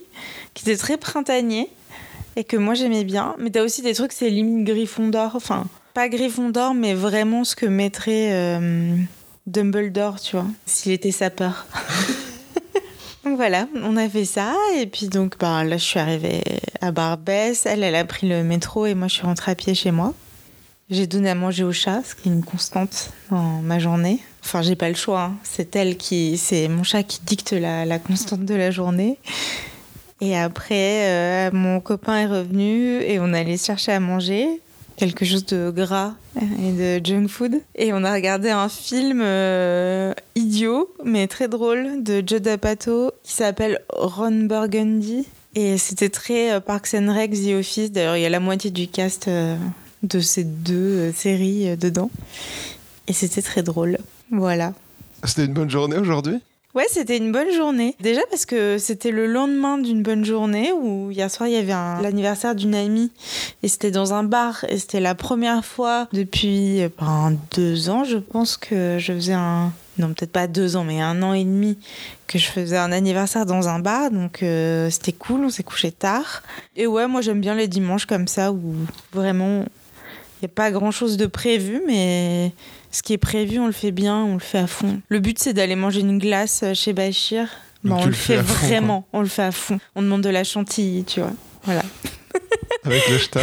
qui 0.54 0.64
était 0.68 0.78
très 0.78 0.96
printanier 0.96 1.68
et 2.36 2.44
que 2.44 2.56
moi 2.56 2.74
j'aimais 2.74 3.04
bien. 3.04 3.34
Mais 3.38 3.50
t'as 3.50 3.62
aussi 3.62 3.82
des 3.82 3.94
trucs, 3.94 4.12
c'est 4.12 4.30
limite 4.30 4.66
Gryffondor. 4.66 5.32
Enfin, 5.34 5.66
pas 6.00 6.08
Gryffondor, 6.08 6.72
mais 6.72 6.94
vraiment 6.94 7.44
ce 7.44 7.54
que 7.54 7.66
mettrait 7.66 8.32
euh, 8.32 8.96
Dumbledore, 9.46 10.18
tu 10.18 10.34
vois, 10.34 10.46
s'il 10.64 10.92
était 10.92 11.10
sapeur. 11.10 11.66
donc 13.24 13.36
voilà, 13.36 13.68
on 13.74 13.98
a 13.98 14.08
fait 14.08 14.24
ça. 14.24 14.54
Et 14.78 14.86
puis 14.86 15.08
donc, 15.08 15.38
bah, 15.38 15.62
là, 15.62 15.76
je 15.76 15.84
suis 15.84 16.00
arrivée 16.00 16.42
à 16.80 16.90
Barbès. 16.90 17.66
Elle, 17.66 17.82
elle 17.82 17.94
a 17.96 18.06
pris 18.06 18.26
le 18.26 18.42
métro 18.42 18.86
et 18.86 18.94
moi, 18.94 19.08
je 19.08 19.16
suis 19.16 19.26
rentrée 19.26 19.52
à 19.52 19.54
pied 19.54 19.74
chez 19.74 19.90
moi. 19.90 20.14
J'ai 20.88 21.06
donné 21.06 21.28
à 21.28 21.34
manger 21.34 21.64
au 21.64 21.72
chat, 21.72 22.00
ce 22.02 22.14
qui 22.14 22.30
est 22.30 22.32
une 22.32 22.44
constante 22.44 23.10
dans 23.30 23.60
ma 23.60 23.78
journée. 23.78 24.20
Enfin, 24.42 24.62
j'ai 24.62 24.76
pas 24.76 24.88
le 24.88 24.94
choix. 24.94 25.24
hein. 25.24 25.36
C'est 25.42 25.76
elle 25.76 25.98
qui, 25.98 26.38
c'est 26.38 26.68
mon 26.68 26.82
chat 26.82 27.02
qui 27.02 27.20
dicte 27.26 27.52
la, 27.52 27.84
la 27.84 27.98
constante 27.98 28.46
de 28.46 28.54
la 28.54 28.70
journée. 28.70 29.18
Et 30.22 30.34
après, 30.34 31.10
euh, 31.10 31.50
mon 31.52 31.78
copain 31.80 32.20
est 32.20 32.26
revenu 32.26 33.02
et 33.02 33.20
on 33.20 33.34
allait 33.34 33.58
chercher 33.58 33.92
à 33.92 34.00
manger 34.00 34.62
quelque 35.00 35.24
chose 35.24 35.46
de 35.46 35.70
gras 35.70 36.12
et 36.36 36.72
de 36.72 37.04
junk 37.04 37.28
food. 37.28 37.54
Et 37.74 37.94
on 37.94 38.04
a 38.04 38.12
regardé 38.12 38.50
un 38.50 38.68
film 38.68 39.22
euh, 39.22 40.12
idiot, 40.34 40.94
mais 41.02 41.26
très 41.26 41.48
drôle, 41.48 42.02
de 42.02 42.22
Judd 42.24 42.46
Apatow 42.46 43.10
qui 43.22 43.32
s'appelle 43.32 43.80
Ron 43.88 44.44
Burgundy. 44.44 45.26
Et 45.54 45.78
c'était 45.78 46.10
très 46.10 46.52
euh, 46.52 46.60
Parks 46.60 46.92
and 46.92 47.12
Rec, 47.14 47.32
The 47.32 47.58
Office. 47.58 47.92
D'ailleurs, 47.92 48.18
il 48.18 48.22
y 48.22 48.26
a 48.26 48.28
la 48.28 48.40
moitié 48.40 48.70
du 48.70 48.88
cast 48.88 49.28
euh, 49.28 49.56
de 50.02 50.20
ces 50.20 50.44
deux 50.44 51.10
séries 51.12 51.78
dedans. 51.78 52.10
Et 53.08 53.14
c'était 53.14 53.42
très 53.42 53.62
drôle. 53.62 53.96
Voilà. 54.30 54.74
C'était 55.24 55.46
une 55.46 55.54
bonne 55.54 55.70
journée 55.70 55.96
aujourd'hui? 55.96 56.40
Ouais, 56.74 56.86
c'était 56.88 57.16
une 57.16 57.32
bonne 57.32 57.50
journée. 57.52 57.96
Déjà 58.00 58.20
parce 58.30 58.46
que 58.46 58.78
c'était 58.78 59.10
le 59.10 59.26
lendemain 59.26 59.76
d'une 59.78 60.02
bonne 60.02 60.24
journée 60.24 60.70
où 60.72 61.10
hier 61.10 61.28
soir 61.28 61.48
il 61.48 61.54
y 61.54 61.58
avait 61.58 61.72
un- 61.72 62.00
l'anniversaire 62.00 62.54
d'une 62.54 62.76
amie 62.76 63.10
et 63.64 63.68
c'était 63.68 63.90
dans 63.90 64.14
un 64.14 64.22
bar 64.22 64.64
et 64.68 64.78
c'était 64.78 65.00
la 65.00 65.16
première 65.16 65.64
fois 65.64 66.06
depuis 66.12 66.82
euh, 66.82 66.88
ben, 67.00 67.36
deux 67.56 67.90
ans, 67.90 68.04
je 68.04 68.18
pense 68.18 68.56
que 68.56 68.98
je 69.00 69.12
faisais 69.12 69.32
un 69.32 69.72
non 69.98 70.08
peut-être 70.14 70.30
pas 70.32 70.46
deux 70.46 70.76
ans 70.76 70.84
mais 70.84 71.00
un 71.00 71.20
an 71.24 71.34
et 71.34 71.44
demi 71.44 71.76
que 72.28 72.38
je 72.38 72.46
faisais 72.46 72.76
un 72.78 72.92
anniversaire 72.92 73.44
dans 73.46 73.68
un 73.68 73.80
bar 73.80 74.10
donc 74.12 74.42
euh, 74.44 74.88
c'était 74.90 75.12
cool, 75.12 75.44
on 75.44 75.50
s'est 75.50 75.64
couché 75.64 75.90
tard 75.90 76.42
et 76.76 76.86
ouais 76.86 77.08
moi 77.08 77.20
j'aime 77.20 77.40
bien 77.40 77.56
les 77.56 77.66
dimanches 77.68 78.06
comme 78.06 78.28
ça 78.28 78.52
où 78.52 78.76
vraiment 79.12 79.64
il 80.40 80.44
n'y 80.44 80.46
a 80.46 80.54
pas 80.54 80.70
grand 80.70 80.92
chose 80.92 81.16
de 81.16 81.26
prévu 81.26 81.82
mais 81.86 82.52
ce 82.90 83.02
qui 83.02 83.12
est 83.12 83.18
prévu, 83.18 83.58
on 83.58 83.66
le 83.66 83.72
fait 83.72 83.92
bien, 83.92 84.16
on 84.16 84.34
le 84.34 84.40
fait 84.40 84.58
à 84.58 84.66
fond. 84.66 85.00
Le 85.08 85.20
but, 85.20 85.38
c'est 85.38 85.52
d'aller 85.52 85.76
manger 85.76 86.00
une 86.00 86.18
glace 86.18 86.62
euh, 86.62 86.74
chez 86.74 86.92
Bachir. 86.92 87.48
Tu 87.84 87.90
on 87.90 88.04
le 88.04 88.12
fait 88.12 88.42
fond, 88.42 88.66
vraiment, 88.66 89.06
on 89.12 89.20
le 89.20 89.26
fait 89.26 89.42
à 89.42 89.52
fond. 89.52 89.78
On 89.94 90.02
demande 90.02 90.22
de 90.22 90.28
la 90.28 90.44
chantilly, 90.44 91.04
tu 91.04 91.20
vois. 91.20 91.32
Voilà. 91.64 91.82
avec 92.84 93.08
le 93.08 93.18
ch'ta. 93.18 93.40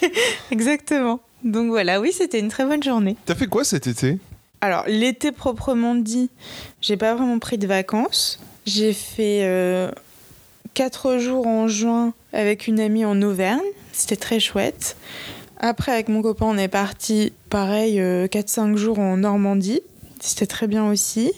Exactement. 0.50 1.20
Donc 1.44 1.68
voilà, 1.68 2.00
oui, 2.00 2.12
c'était 2.12 2.40
une 2.40 2.48
très 2.48 2.64
bonne 2.64 2.82
journée. 2.82 3.16
T'as 3.26 3.34
fait 3.34 3.46
quoi 3.46 3.64
cet 3.64 3.86
été? 3.86 4.18
Alors, 4.60 4.84
l'été 4.88 5.30
proprement 5.30 5.94
dit, 5.94 6.30
j'ai 6.80 6.96
pas 6.96 7.14
vraiment 7.14 7.38
pris 7.38 7.58
de 7.58 7.66
vacances. 7.66 8.40
J'ai 8.66 8.92
fait 8.92 9.40
euh, 9.42 9.90
quatre 10.74 11.18
jours 11.18 11.46
en 11.46 11.68
juin 11.68 12.14
avec 12.32 12.66
une 12.66 12.80
amie 12.80 13.04
en 13.04 13.20
Auvergne. 13.22 13.60
C'était 13.92 14.16
très 14.16 14.40
chouette. 14.40 14.96
Après, 15.58 15.92
avec 15.92 16.08
mon 16.08 16.22
copain, 16.22 16.46
on 16.46 16.58
est 16.58 16.68
parti, 16.68 17.32
pareil, 17.50 17.98
4-5 17.98 18.76
jours 18.76 18.98
en 18.98 19.16
Normandie. 19.16 19.80
C'était 20.20 20.46
très 20.46 20.66
bien 20.66 20.88
aussi. 20.88 21.32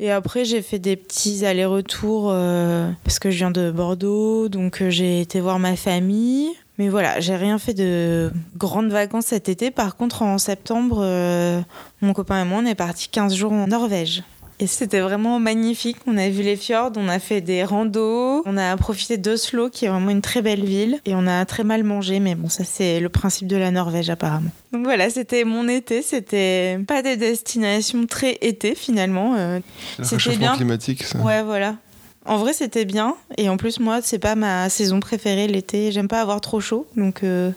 Et 0.00 0.10
après, 0.10 0.44
j'ai 0.44 0.60
fait 0.60 0.78
des 0.78 0.96
petits 0.96 1.46
allers-retours 1.46 2.30
euh, 2.32 2.90
parce 3.04 3.18
que 3.18 3.30
je 3.30 3.36
viens 3.36 3.52
de 3.52 3.70
Bordeaux, 3.70 4.48
donc 4.48 4.82
euh, 4.82 4.90
j'ai 4.90 5.20
été 5.20 5.40
voir 5.40 5.58
ma 5.58 5.76
famille. 5.76 6.48
Mais 6.78 6.88
voilà, 6.88 7.20
j'ai 7.20 7.36
rien 7.36 7.58
fait 7.58 7.74
de 7.74 8.32
grandes 8.56 8.90
vacances 8.90 9.26
cet 9.26 9.48
été. 9.48 9.70
Par 9.70 9.96
contre, 9.96 10.22
en 10.22 10.38
septembre, 10.38 10.98
euh, 11.00 11.60
mon 12.00 12.12
copain 12.12 12.42
et 12.42 12.44
moi, 12.44 12.60
on 12.60 12.66
est 12.66 12.74
partis 12.74 13.08
15 13.08 13.34
jours 13.34 13.52
en 13.52 13.68
Norvège. 13.68 14.24
Et 14.64 14.66
c'était 14.66 15.00
vraiment 15.00 15.38
magnifique. 15.40 15.98
On 16.06 16.16
a 16.16 16.30
vu 16.30 16.42
les 16.42 16.56
fjords, 16.56 16.92
on 16.96 17.06
a 17.10 17.18
fait 17.18 17.42
des 17.42 17.64
randos, 17.64 18.42
on 18.46 18.56
a 18.56 18.74
profité 18.78 19.18
d'Oslo, 19.18 19.68
qui 19.68 19.84
est 19.84 19.88
vraiment 19.88 20.08
une 20.08 20.22
très 20.22 20.40
belle 20.40 20.64
ville. 20.64 21.00
Et 21.04 21.14
on 21.14 21.26
a 21.26 21.44
très 21.44 21.64
mal 21.64 21.84
mangé, 21.84 22.18
mais 22.18 22.34
bon, 22.34 22.48
ça 22.48 22.64
c'est 22.64 22.98
le 22.98 23.10
principe 23.10 23.46
de 23.46 23.56
la 23.56 23.70
Norvège 23.70 24.08
apparemment. 24.08 24.48
Donc 24.72 24.84
voilà, 24.84 25.10
c'était 25.10 25.44
mon 25.44 25.68
été. 25.68 26.00
C'était 26.00 26.78
pas 26.88 27.02
des 27.02 27.18
destinations 27.18 28.06
très 28.06 28.38
été 28.40 28.74
finalement. 28.74 29.34
Euh, 29.36 29.60
C'était 30.02 30.38
bien. 30.38 30.56
climatique, 30.56 31.02
ça. 31.02 31.18
Ouais, 31.18 31.42
voilà. 31.42 31.76
En 32.24 32.38
vrai, 32.38 32.54
c'était 32.54 32.86
bien. 32.86 33.16
Et 33.36 33.50
en 33.50 33.58
plus, 33.58 33.80
moi, 33.80 34.00
c'est 34.00 34.18
pas 34.18 34.34
ma 34.34 34.70
saison 34.70 34.98
préférée 34.98 35.46
l'été. 35.46 35.92
J'aime 35.92 36.08
pas 36.08 36.22
avoir 36.22 36.40
trop 36.40 36.60
chaud. 36.60 36.86
Donc, 36.96 37.22
euh, 37.22 37.50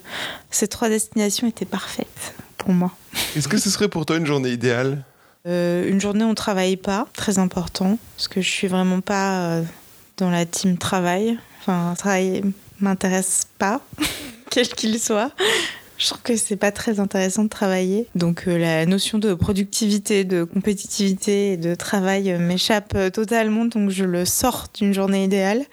ces 0.50 0.68
trois 0.68 0.90
destinations 0.90 1.46
étaient 1.46 1.64
parfaites 1.64 2.34
pour 2.58 2.74
moi. 2.74 2.92
Est-ce 3.34 3.48
que 3.48 3.56
ce 3.56 3.70
serait 3.70 3.88
pour 3.88 4.04
toi 4.04 4.18
une 4.18 4.26
journée 4.26 4.50
idéale? 4.50 5.04
Euh, 5.48 5.88
une 5.88 6.00
journée 6.00 6.24
on 6.24 6.34
travaille 6.34 6.76
pas, 6.76 7.06
très 7.14 7.38
important. 7.38 7.98
Parce 8.16 8.28
que 8.28 8.40
je 8.40 8.48
suis 8.48 8.68
vraiment 8.68 9.00
pas 9.00 9.40
euh, 9.40 9.62
dans 10.18 10.30
la 10.30 10.44
team 10.44 10.76
travail. 10.76 11.38
Enfin, 11.60 11.94
travail 11.96 12.42
m'intéresse 12.80 13.46
pas, 13.58 13.80
quel 14.50 14.68
qu'il 14.68 14.98
soit. 15.00 15.32
Je 15.96 16.06
trouve 16.06 16.22
que 16.22 16.36
c'est 16.36 16.56
pas 16.56 16.70
très 16.70 17.00
intéressant 17.00 17.44
de 17.44 17.48
travailler. 17.48 18.06
Donc 18.14 18.44
euh, 18.46 18.58
la 18.58 18.84
notion 18.86 19.18
de 19.18 19.34
productivité, 19.34 20.24
de 20.24 20.44
compétitivité 20.44 21.52
et 21.52 21.56
de 21.56 21.74
travail 21.74 22.36
m'échappe 22.38 22.96
totalement, 23.12 23.64
donc 23.64 23.90
je 23.90 24.04
le 24.04 24.24
sors 24.24 24.66
d'une 24.74 24.92
journée 24.92 25.24
idéale. 25.24 25.64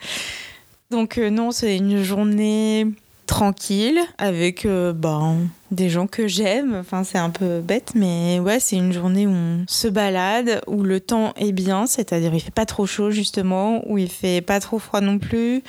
Donc 0.89 1.17
non, 1.17 1.51
c'est 1.51 1.75
une 1.75 2.01
journée 2.01 2.87
tranquille 3.27 3.99
avec 4.17 4.65
ben, 4.65 5.39
des 5.71 5.89
gens 5.89 6.07
que 6.07 6.27
j'aime. 6.27 6.75
Enfin, 6.75 7.03
c'est 7.03 7.17
un 7.17 7.29
peu 7.29 7.61
bête, 7.61 7.93
mais 7.95 8.39
ouais, 8.39 8.59
c'est 8.59 8.75
une 8.75 8.93
journée 8.93 9.27
où 9.27 9.31
on 9.31 9.65
se 9.67 9.87
balade, 9.87 10.61
où 10.67 10.83
le 10.83 10.99
temps 10.99 11.33
est 11.37 11.51
bien, 11.51 11.87
c'est-à-dire 11.87 12.33
il 12.33 12.39
fait 12.39 12.53
pas 12.53 12.65
trop 12.65 12.85
chaud 12.85 13.11
justement, 13.11 13.81
où 13.89 13.97
il 13.97 14.09
fait 14.09 14.41
pas 14.41 14.59
trop 14.59 14.79
froid 14.79 15.01
non 15.01 15.19
plus. 15.19 15.63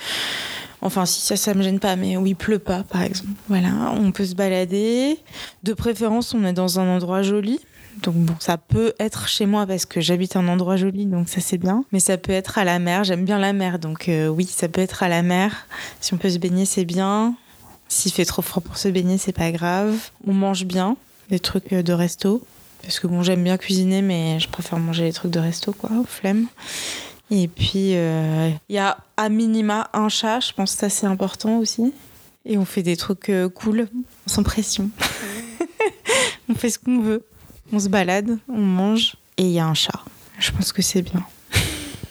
Enfin, 0.81 1.05
si 1.05 1.21
ça, 1.21 1.35
ça 1.35 1.53
me 1.53 1.63
gêne 1.63 1.79
pas, 1.79 1.95
mais 1.95 2.17
où 2.17 2.27
il 2.27 2.35
pleut 2.35 2.59
pas, 2.59 2.83
par 2.83 3.01
exemple. 3.01 3.31
Voilà, 3.47 3.93
on 3.95 4.11
peut 4.11 4.25
se 4.25 4.35
balader. 4.35 5.17
De 5.63 5.73
préférence, 5.73 6.33
on 6.35 6.45
est 6.45 6.53
dans 6.53 6.79
un 6.79 6.87
endroit 6.87 7.23
joli. 7.23 7.59
Donc 8.03 8.15
bon, 8.15 8.35
ça 8.39 8.59
peut 8.59 8.93
être 8.99 9.27
chez 9.27 9.47
moi 9.47 9.65
parce 9.65 9.87
que 9.87 10.01
j'habite 10.01 10.35
un 10.35 10.47
endroit 10.47 10.75
joli, 10.75 11.07
donc 11.07 11.29
ça 11.29 11.41
c'est 11.41 11.57
bien. 11.57 11.83
Mais 11.91 11.99
ça 11.99 12.17
peut 12.17 12.31
être 12.31 12.59
à 12.59 12.63
la 12.63 12.77
mer. 12.77 13.03
J'aime 13.03 13.25
bien 13.25 13.39
la 13.39 13.53
mer, 13.53 13.79
donc 13.79 14.07
euh, 14.07 14.27
oui, 14.27 14.45
ça 14.45 14.67
peut 14.67 14.81
être 14.81 15.01
à 15.01 15.07
la 15.07 15.23
mer. 15.23 15.67
Si 15.99 16.13
on 16.13 16.17
peut 16.17 16.29
se 16.29 16.37
baigner, 16.37 16.65
c'est 16.65 16.85
bien. 16.85 17.35
S'il 17.89 18.11
fait 18.11 18.25
trop 18.25 18.41
froid 18.41 18.61
pour 18.61 18.77
se 18.77 18.87
baigner, 18.89 19.17
c'est 19.17 19.31
pas 19.31 19.51
grave. 19.51 19.95
On 20.25 20.33
mange 20.33 20.65
bien, 20.65 20.97
des 21.29 21.39
trucs 21.39 21.71
euh, 21.73 21.83
de 21.83 21.93
resto. 21.93 22.45
Parce 22.81 22.99
que 22.99 23.07
bon, 23.07 23.23
j'aime 23.23 23.43
bien 23.43 23.57
cuisiner, 23.57 24.01
mais 24.01 24.39
je 24.39 24.47
préfère 24.47 24.79
manger 24.79 25.03
les 25.05 25.13
trucs 25.13 25.31
de 25.31 25.39
resto, 25.39 25.73
quoi, 25.73 25.89
flemme. 26.05 26.47
Et 27.31 27.47
puis, 27.47 27.95
euh, 27.95 28.49
il 28.69 28.75
y 28.75 28.79
a 28.79 28.97
à 29.17 29.29
minima 29.29 29.89
un 29.93 30.07
chat, 30.09 30.39
je 30.39 30.53
pense 30.53 30.73
que 30.73 30.79
ça 30.79 30.89
c'est 30.89 31.07
important 31.07 31.57
aussi. 31.57 31.93
Et 32.45 32.57
on 32.57 32.63
fait 32.63 32.83
des 32.83 32.95
trucs 32.95 33.29
euh, 33.29 33.49
cool, 33.49 33.89
sans 34.25 34.43
pression. 34.43 34.89
on 36.49 36.55
fait 36.55 36.69
ce 36.69 36.79
qu'on 36.79 37.01
veut. 37.01 37.25
On 37.73 37.79
se 37.79 37.89
balade, 37.89 38.37
on 38.47 38.59
mange, 38.59 39.17
et 39.37 39.43
il 39.43 39.51
y 39.51 39.59
a 39.59 39.65
un 39.67 39.73
chat. 39.73 39.99
Je 40.39 40.51
pense 40.51 40.71
que 40.71 40.81
c'est 40.81 41.01
bien. 41.01 41.25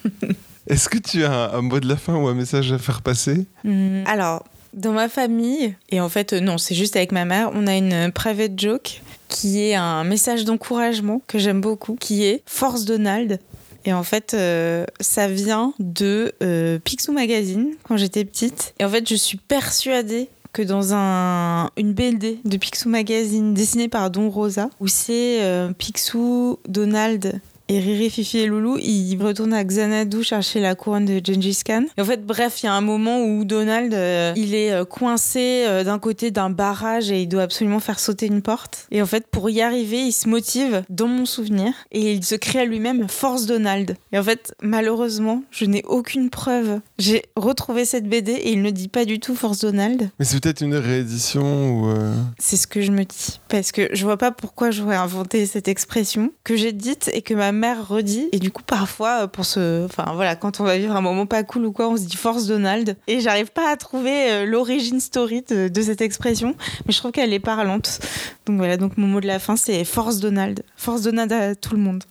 Est-ce 0.66 0.88
que 0.90 0.98
tu 0.98 1.24
as 1.24 1.32
un, 1.32 1.58
un 1.58 1.62
mot 1.62 1.80
de 1.80 1.88
la 1.88 1.96
fin 1.96 2.14
ou 2.16 2.26
un 2.26 2.34
message 2.34 2.72
à 2.72 2.78
faire 2.78 3.00
passer? 3.00 3.46
Hmm, 3.64 4.02
Alors, 4.06 4.44
dans 4.76 4.92
ma 4.92 5.08
famille, 5.08 5.74
et 5.90 6.00
en 6.00 6.08
fait, 6.08 6.32
euh, 6.32 6.40
non, 6.40 6.58
c'est 6.58 6.74
juste 6.74 6.96
avec 6.96 7.12
ma 7.12 7.24
mère, 7.24 7.50
on 7.54 7.66
a 7.66 7.74
une 7.74 8.12
private 8.12 8.58
joke 8.58 9.00
qui 9.28 9.62
est 9.62 9.74
un 9.74 10.04
message 10.04 10.44
d'encouragement 10.44 11.20
que 11.26 11.38
j'aime 11.38 11.60
beaucoup, 11.60 11.96
qui 11.98 12.24
est 12.24 12.42
Force 12.46 12.84
Donald. 12.84 13.40
Et 13.84 13.92
en 13.92 14.02
fait, 14.02 14.34
euh, 14.34 14.84
ça 15.00 15.28
vient 15.28 15.72
de 15.78 16.32
euh, 16.42 16.78
Picsou 16.80 17.12
Magazine 17.12 17.70
quand 17.84 17.96
j'étais 17.96 18.24
petite. 18.24 18.74
Et 18.80 18.84
en 18.84 18.88
fait, 18.88 19.08
je 19.08 19.14
suis 19.14 19.38
persuadée 19.38 20.28
que 20.52 20.62
dans 20.62 20.92
un, 20.92 21.70
une 21.76 21.92
BD 21.92 22.40
de 22.44 22.56
Picsou 22.56 22.88
Magazine 22.88 23.54
dessinée 23.54 23.88
par 23.88 24.10
Don 24.10 24.28
Rosa, 24.28 24.70
où 24.80 24.88
c'est 24.88 25.42
euh, 25.42 25.72
Picsou, 25.72 26.58
Donald 26.66 27.40
et 27.68 27.80
Riri, 27.80 28.10
Fifi 28.10 28.38
et 28.38 28.46
Loulou, 28.46 28.78
ils 28.78 29.20
retournent 29.20 29.54
à 29.54 29.64
Xanadu 29.64 30.22
chercher 30.22 30.60
la 30.60 30.74
couronne 30.76 31.04
de 31.04 31.20
Gengis 31.24 31.62
Khan. 31.64 31.84
Et 31.96 32.00
en 32.00 32.04
fait, 32.04 32.24
bref, 32.24 32.62
il 32.62 32.66
y 32.66 32.68
a 32.68 32.72
un 32.72 32.80
moment 32.80 33.24
où 33.24 33.44
Donald, 33.44 33.92
euh, 33.92 34.32
il 34.36 34.54
est 34.54 34.72
euh, 34.72 34.84
coincé 34.84 35.64
euh, 35.66 35.82
d'un 35.82 35.98
côté 35.98 36.30
d'un 36.30 36.50
barrage 36.50 37.10
et 37.10 37.22
il 37.22 37.26
doit 37.26 37.42
absolument 37.42 37.80
faire 37.80 37.98
sauter 37.98 38.26
une 38.26 38.40
porte. 38.40 38.86
Et 38.92 39.02
en 39.02 39.06
fait, 39.06 39.26
pour 39.26 39.50
y 39.50 39.62
arriver, 39.62 39.98
il 39.98 40.12
se 40.12 40.28
motive, 40.28 40.84
dans 40.90 41.08
mon 41.08 41.26
souvenir, 41.26 41.72
et 41.90 42.12
il 42.12 42.24
se 42.24 42.36
crée 42.36 42.60
à 42.60 42.64
lui-même 42.64 43.08
Force 43.08 43.46
Donald. 43.46 43.96
Et 44.12 44.18
en 44.18 44.22
fait, 44.22 44.54
malheureusement, 44.62 45.42
je 45.50 45.64
n'ai 45.64 45.82
aucune 45.86 46.30
preuve. 46.30 46.80
J'ai 46.98 47.24
retrouvé 47.36 47.84
cette 47.84 48.08
BD 48.08 48.32
et 48.32 48.52
il 48.52 48.62
ne 48.62 48.70
dit 48.70 48.88
pas 48.88 49.04
du 49.04 49.20
tout 49.20 49.34
Force 49.34 49.58
Donald. 49.58 50.08
Mais 50.18 50.24
c'est 50.24 50.40
peut-être 50.40 50.62
une 50.62 50.76
réédition 50.76 51.42
ou. 51.82 51.88
euh, 51.90 52.14
C'est 52.38 52.56
ce 52.56 52.66
que 52.66 52.80
je 52.80 52.90
me 52.90 53.04
dis. 53.04 53.38
Parce 53.50 53.70
que 53.70 53.90
je 53.92 54.02
vois 54.04 54.16
pas 54.16 54.30
pourquoi 54.30 54.70
j'aurais 54.70 54.96
inventé 54.96 55.44
cette 55.44 55.68
expression 55.68 56.32
que 56.42 56.56
j'ai 56.56 56.72
dite 56.72 57.10
et 57.12 57.20
que 57.20 57.34
ma 57.34 57.52
mère 57.52 57.86
redit. 57.86 58.28
Et 58.32 58.38
du 58.38 58.50
coup, 58.50 58.62
parfois, 58.62 59.24
euh, 59.24 59.26
pour 59.26 59.44
se. 59.44 59.84
Enfin, 59.84 60.12
voilà, 60.14 60.36
quand 60.36 60.58
on 60.60 60.64
va 60.64 60.78
vivre 60.78 60.96
un 60.96 61.02
moment 61.02 61.26
pas 61.26 61.42
cool 61.42 61.66
ou 61.66 61.72
quoi, 61.72 61.90
on 61.90 61.98
se 61.98 62.04
dit 62.04 62.16
force 62.16 62.46
Donald. 62.46 62.96
Et 63.08 63.20
j'arrive 63.20 63.52
pas 63.52 63.70
à 63.70 63.76
trouver 63.76 64.30
euh, 64.32 64.46
l'origine 64.46 64.98
story 65.00 65.42
de, 65.46 65.68
de 65.68 65.82
cette 65.82 66.00
expression. 66.00 66.54
Mais 66.86 66.94
je 66.94 66.98
trouve 66.98 67.12
qu'elle 67.12 67.34
est 67.34 67.40
parlante. 67.40 67.98
Donc 68.46 68.56
voilà, 68.56 68.78
donc 68.78 68.96
mon 68.96 69.06
mot 69.06 69.20
de 69.20 69.26
la 69.26 69.38
fin, 69.38 69.56
c'est 69.56 69.84
force 69.84 70.18
Donald. 70.18 70.62
Force 70.78 71.02
Donald 71.02 71.30
à 71.30 71.54
tout 71.54 71.74
le 71.74 71.82
monde. 71.82 72.04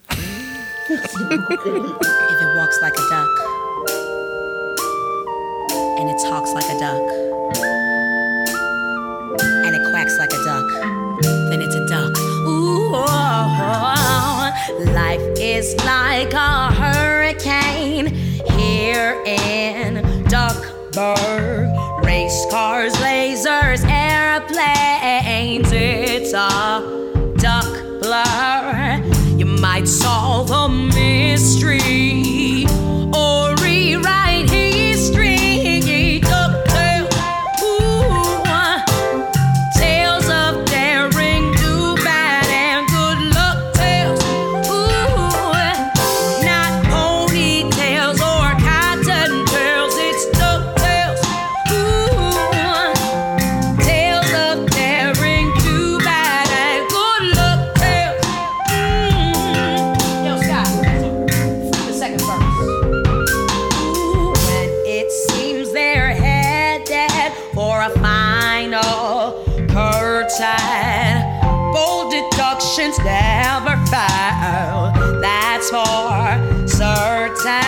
And 5.97 6.10
it 6.10 6.17
talks 6.29 6.51
like 6.53 6.65
a 6.65 6.79
duck. 6.79 7.01
And 9.65 9.75
it 9.75 9.91
quacks 9.91 10.17
like 10.17 10.31
a 10.31 10.43
duck, 10.43 10.65
then 11.49 11.62
it's 11.62 11.75
a 11.75 11.88
duck. 11.88 12.17
Ooh, 12.47 12.91
oh, 12.93 13.47
oh. 13.60 14.91
life 14.93 15.21
is 15.39 15.75
like 15.86 16.34
a 16.34 16.74
never 72.99 73.75
fail. 73.88 74.91
That's 75.21 75.69
for 75.69 76.67
certain. 76.67 77.64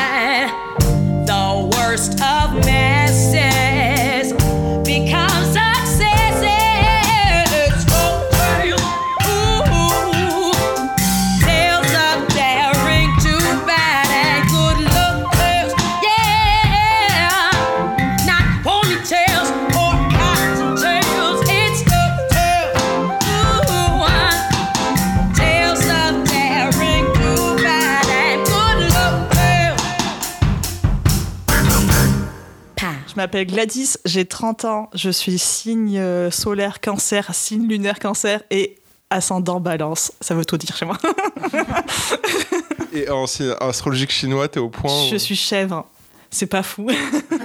M'appelle 33.28 33.46
Gladys, 33.48 33.98
j'ai 34.06 34.24
30 34.24 34.64
ans, 34.64 34.90
je 34.94 35.10
suis 35.10 35.38
signe 35.38 35.98
euh, 36.00 36.32
solaire 36.32 36.80
cancer, 36.80 37.36
signe 37.36 37.68
lunaire 37.68 38.00
cancer 38.00 38.42
et 38.52 38.78
ascendant 39.10 39.60
balance. 39.60 40.14
Ça 40.22 40.34
veut 40.34 40.46
tout 40.46 40.58
dire 40.58 40.76
chez 40.78 40.86
moi. 40.86 40.98
Et 42.94 43.10
en 43.10 43.26
astrologique 43.60 44.12
chinois, 44.12 44.48
t'es 44.48 44.62
au 44.62 44.70
point. 44.70 45.08
je 45.10 45.16
où- 45.16 45.20
suis 45.20 45.36
chèvre. 45.36 45.86
C'est 46.32 46.46
pas 46.46 46.64
fou. 46.64 46.88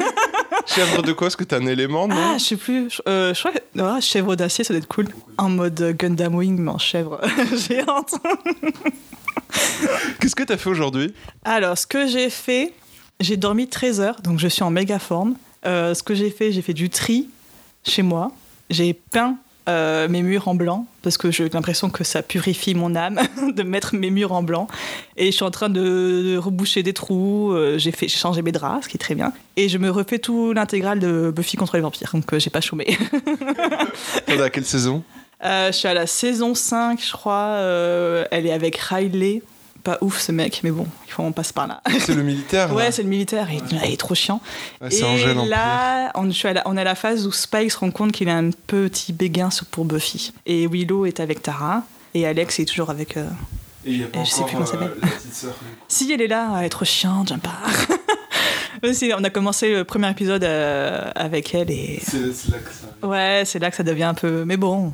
Chèvre 0.66 1.02
de 1.02 1.12
quoi? 1.12 1.26
Est-ce 1.26 1.36
que 1.36 1.42
t'as 1.44 1.58
un 1.58 1.66
élément, 1.66 2.06
non? 2.06 2.14
Ah, 2.16 2.38
je 2.38 2.44
sais 2.44 2.56
plus. 2.56 2.88
Je- 2.88 3.02
euh, 3.08 3.34
je 3.34 3.38
crois 3.40 3.50
que 3.52 4.00
chèvre 4.00 4.36
d'acier, 4.36 4.62
ça 4.62 4.72
doit 4.72 4.78
être 4.78 4.86
cool. 4.88 5.08
En 5.36 5.48
mode 5.48 5.96
Gundam 5.98 6.36
Wing, 6.36 6.58
mais 6.60 6.70
en 6.70 6.78
chèvre 6.78 7.20
géante. 7.68 8.14
Qu'est-ce 10.20 10.36
que 10.36 10.44
t'as 10.44 10.56
fait 10.56 10.70
aujourd'hui? 10.70 11.12
Alors, 11.44 11.76
ce 11.76 11.86
que 11.88 12.06
j'ai 12.06 12.30
fait, 12.30 12.72
J'ai 13.20 13.36
dormi 13.36 13.68
13 13.68 14.00
heures, 14.00 14.20
donc 14.22 14.38
je 14.38 14.48
suis 14.48 14.62
en 14.62 14.70
méga 14.70 14.98
forme. 15.00 15.34
Euh, 15.64 15.94
ce 15.94 16.02
que 16.02 16.14
j'ai 16.14 16.30
fait, 16.30 16.52
j'ai 16.52 16.62
fait 16.62 16.74
du 16.74 16.90
tri 16.90 17.28
chez 17.84 18.02
moi. 18.02 18.32
J'ai 18.70 18.94
peint 18.94 19.38
euh, 19.68 20.08
mes 20.08 20.22
murs 20.22 20.48
en 20.48 20.56
blanc 20.56 20.86
parce 21.02 21.16
que 21.16 21.30
j'ai 21.30 21.48
l'impression 21.48 21.88
que 21.88 22.02
ça 22.02 22.22
purifie 22.22 22.74
mon 22.74 22.96
âme 22.96 23.20
de 23.54 23.62
mettre 23.62 23.94
mes 23.94 24.10
murs 24.10 24.32
en 24.32 24.42
blanc. 24.42 24.66
Et 25.16 25.26
je 25.26 25.30
suis 25.30 25.44
en 25.44 25.50
train 25.50 25.68
de, 25.68 26.36
reboucher 26.36 26.82
des 26.82 26.92
trous. 26.92 27.52
euh, 27.52 27.78
j'ai 27.78 27.92
fait, 27.92 28.08
mes 28.42 28.52
draps, 28.52 28.84
ce 28.84 28.88
qui 28.88 28.96
est 28.96 28.98
très 28.98 29.14
bien. 29.14 29.32
Et 29.56 29.68
je 29.68 29.78
me 29.78 29.90
refais 29.90 30.18
tout 30.18 30.52
l'intégral 30.52 30.98
de 30.98 31.32
Buffy 31.34 31.56
contre 31.56 31.76
les 31.76 31.82
vampires, 31.82 32.10
donc 32.12 32.32
euh, 32.32 32.38
j'ai 32.40 32.50
pas 32.50 32.60
chômé. 32.60 32.96
On 34.28 34.32
est 34.32 34.42
à 34.42 34.50
quelle 34.50 34.64
saison? 34.64 35.02
Euh, 35.44 35.68
je 35.68 35.76
suis 35.76 35.88
à 35.88 35.94
la 35.94 36.06
saison 36.06 36.54
5, 36.54 37.00
je 37.04 37.12
crois. 37.12 37.58
Elle 38.30 38.46
est 38.46 38.52
avec 38.52 38.76
Riley. 38.76 39.42
Pas 39.84 39.98
ouf 40.00 40.20
ce 40.20 40.30
mec, 40.30 40.60
mais 40.62 40.70
bon, 40.70 40.86
il 41.08 41.12
faut 41.12 41.22
qu'on 41.24 41.32
passe 41.32 41.52
par 41.52 41.66
là. 41.66 41.82
C'est 41.98 42.14
le 42.14 42.22
militaire 42.22 42.72
Ouais, 42.72 42.92
c'est 42.92 43.02
le 43.02 43.08
militaire, 43.08 43.48
il, 43.50 43.60
il 43.84 43.92
est 43.92 43.96
trop 43.96 44.14
chiant. 44.14 44.40
Ouais, 44.80 44.90
c'est 44.90 45.00
Et 45.00 45.04
Angèle 45.04 45.38
en 45.38 45.44
là, 45.44 46.12
on, 46.14 46.26
je 46.26 46.30
suis 46.30 46.46
à 46.46 46.52
la, 46.52 46.62
on 46.66 46.76
est 46.76 46.80
à 46.80 46.84
la 46.84 46.94
phase 46.94 47.26
où 47.26 47.32
Spike 47.32 47.72
se 47.72 47.78
rend 47.78 47.90
compte 47.90 48.12
qu'il 48.12 48.28
a 48.28 48.36
un 48.36 48.50
petit 48.50 49.12
béguin 49.12 49.48
pour 49.72 49.84
Buffy. 49.84 50.32
Et 50.46 50.68
Willow 50.68 51.06
est 51.06 51.18
avec 51.18 51.42
Tara. 51.42 51.82
Et 52.14 52.26
Alex 52.26 52.60
est 52.60 52.64
toujours 52.66 52.90
avec. 52.90 53.16
euh, 53.16 53.24
Et 53.84 53.90
il 53.92 54.00
y 54.02 54.04
a 54.04 54.06
pas 54.06 54.22
je 54.22 54.30
sais 54.30 54.44
plus 54.44 54.52
comment 54.52 54.66
ça 54.66 54.72
s'appelle. 54.72 54.92
la 55.02 55.08
petite 55.08 55.34
sœur. 55.34 55.54
Si 55.88 56.12
elle 56.12 56.20
est 56.22 56.28
là, 56.28 56.54
elle 56.58 56.66
est 56.66 56.68
trop 56.68 56.84
chiante, 56.84 57.28
j'aime 57.28 57.40
pas. 57.40 57.58
On 59.16 59.24
a 59.24 59.30
commencé 59.30 59.72
le 59.72 59.84
premier 59.84 60.10
épisode 60.10 60.42
euh, 60.44 61.10
avec 61.14 61.54
elle 61.54 61.70
et. 61.70 62.00
C'est 62.04 62.18
là 62.50 62.58
que 62.58 62.70
ça. 62.72 63.06
Ouais, 63.06 63.42
c'est 63.46 63.58
là 63.60 63.70
que 63.70 63.76
ça 63.76 63.82
devient 63.84 64.02
un 64.04 64.14
peu. 64.14 64.44
Mais 64.44 64.56
bon, 64.56 64.92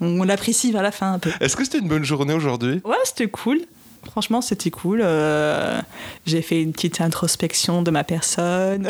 on, 0.00 0.20
on 0.20 0.24
l'apprécie 0.24 0.72
vers 0.72 0.82
la 0.82 0.90
fin 0.90 1.12
un 1.12 1.18
peu. 1.20 1.30
Est-ce 1.40 1.56
que 1.56 1.62
c'était 1.64 1.78
une 1.78 1.88
bonne 1.88 2.04
journée 2.04 2.34
aujourd'hui? 2.34 2.80
Ouais, 2.84 2.96
c'était 3.04 3.28
cool. 3.28 3.60
Franchement, 4.04 4.40
c'était 4.40 4.70
cool. 4.70 5.00
Euh, 5.02 5.80
j'ai 6.26 6.42
fait 6.42 6.62
une 6.62 6.72
petite 6.72 7.00
introspection 7.00 7.82
de 7.82 7.90
ma 7.90 8.04
personne. 8.04 8.88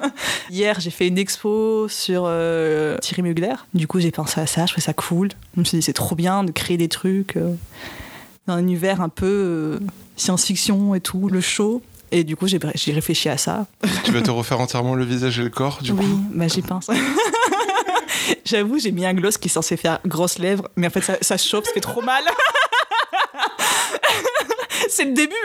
Hier, 0.50 0.80
j'ai 0.80 0.90
fait 0.90 1.08
une 1.08 1.18
expo 1.18 1.88
sur 1.88 2.24
euh, 2.26 2.98
Thierry 2.98 3.22
Mugler. 3.22 3.54
Du 3.74 3.86
coup, 3.86 4.00
j'ai 4.00 4.10
pensé 4.10 4.40
à 4.40 4.46
ça, 4.46 4.66
je 4.66 4.72
trouvais 4.72 4.84
ça 4.84 4.92
cool. 4.92 5.28
Je 5.54 5.60
me 5.60 5.64
suis 5.64 5.78
dit, 5.78 5.82
c'est 5.82 5.92
trop 5.92 6.14
bien 6.14 6.44
de 6.44 6.50
créer 6.50 6.76
des 6.76 6.88
trucs 6.88 7.36
euh, 7.36 7.54
dans 8.46 8.54
un 8.54 8.58
univers 8.58 9.00
un 9.00 9.08
peu 9.08 9.26
euh, 9.26 9.78
science-fiction 10.16 10.94
et 10.94 11.00
tout, 11.00 11.28
le 11.28 11.40
show. 11.40 11.82
Et 12.12 12.24
du 12.24 12.34
coup, 12.36 12.48
j'ai 12.48 12.58
j'ai 12.74 12.92
réfléchi 12.92 13.28
à 13.28 13.36
ça. 13.36 13.66
Tu 14.04 14.10
vas 14.10 14.20
te 14.20 14.30
refaire 14.30 14.60
entièrement 14.60 14.94
le 14.94 15.04
visage 15.04 15.38
et 15.38 15.44
le 15.44 15.50
corps 15.50 15.78
du 15.80 15.92
oui, 15.92 16.04
coup 16.04 16.24
bah, 16.34 16.48
j'y 16.48 16.62
pense. 16.62 16.88
J'avoue, 18.44 18.78
j'ai 18.80 18.90
mis 18.90 19.06
un 19.06 19.14
gloss 19.14 19.38
qui 19.38 19.46
est 19.46 19.50
censé 19.50 19.76
faire 19.76 20.00
grosses 20.04 20.38
lèvres, 20.38 20.68
mais 20.74 20.88
en 20.88 20.90
fait, 20.90 21.02
ça, 21.02 21.16
ça 21.20 21.36
chauffe, 21.36 21.66
ça 21.66 21.72
fait 21.72 21.80
trop 21.80 22.02
mal. 22.02 22.24
C'est 24.90 25.04
le 25.04 25.12
début. 25.12 25.34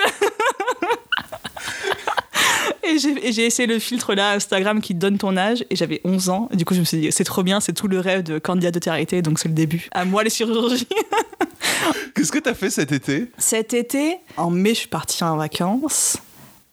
Et 2.84 3.00
j'ai 3.00 3.46
essayé 3.46 3.68
le 3.68 3.80
filtre 3.80 4.14
là 4.14 4.34
Instagram 4.34 4.80
qui 4.80 4.94
donne 4.94 5.18
ton 5.18 5.38
âge 5.38 5.66
et 5.70 5.76
j'avais 5.76 6.02
11 6.04 6.30
ans. 6.30 6.50
Et 6.52 6.56
du 6.56 6.66
coup, 6.66 6.76
je 6.76 6.80
me 6.80 6.86
suis 6.86 7.00
dit, 7.00 7.12
c'est 7.12 7.24
trop 7.24 7.42
bien, 7.42 7.60
c'est 7.60 7.74
tout 7.74 7.88
le 7.88 8.00
rêve 8.00 8.22
de 8.22 8.38
candidat 8.38 8.72
de 8.72 8.80
télé 8.80 9.22
donc 9.22 9.40
c'est 9.40 9.48
le 9.48 9.56
début. 9.56 9.88
À 9.92 10.06
moi 10.06 10.24
les 10.24 10.30
chirurgies. 10.30 10.88
Qu'est-ce 12.16 12.32
que 12.32 12.40
t'as 12.40 12.54
fait 12.54 12.70
cet 12.70 12.92
été? 12.92 13.32
Cet 13.38 13.74
été, 13.74 14.18
en 14.38 14.52
mai, 14.52 14.70
je 14.70 14.80
suis 14.82 14.88
partie 14.88 15.24
en 15.24 15.36
vacances 15.36 16.18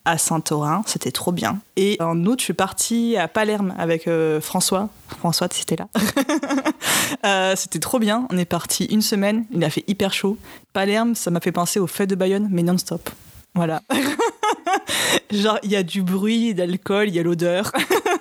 à 0.05 0.19
Saint-Orin, 0.19 0.83
c'était 0.87 1.13
trop 1.13 1.33
bien. 1.33 1.61
Et 1.77 1.97
en 2.01 2.25
août, 2.27 2.41
je 2.41 2.45
suis 2.45 2.53
partie 2.55 3.17
à 3.17 3.29
Palerme 3.29 3.75
avec 3.79 4.09
euh, 4.09 4.41
François. 4.41 4.89
François, 5.19 5.49
c'était 5.51 5.77
là. 5.77 5.89
Euh, 7.25 7.55
c'était 7.57 7.79
trop 7.79 8.01
bien. 8.01 8.27
On 8.31 8.39
est 8.39 8.47
parti 8.47 8.87
une 8.87 9.03
semaine. 9.03 9.45
Il 9.53 9.63
a 9.63 9.71
fait 9.71 9.85
hyper 9.87 10.13
chaud. 10.13 10.39
Palerme, 10.73 11.15
ça 11.15 11.31
m'a 11.31 11.41
fait 11.41 11.53
penser 11.53 11.79
aux 11.79 11.87
fêtes 11.87 12.11
de 12.11 12.17
Bayonne, 12.17 12.49
mais 12.51 12.63
non-stop. 12.65 13.11
Voilà. 13.55 13.83
Genre, 15.31 15.59
il 15.63 15.71
y 15.71 15.77
a 15.77 15.83
du 15.83 16.03
bruit, 16.03 16.55
d'alcool, 16.55 17.09
il 17.09 17.15
y 17.15 17.21
a 17.21 17.23
l'odeur. 17.23 17.71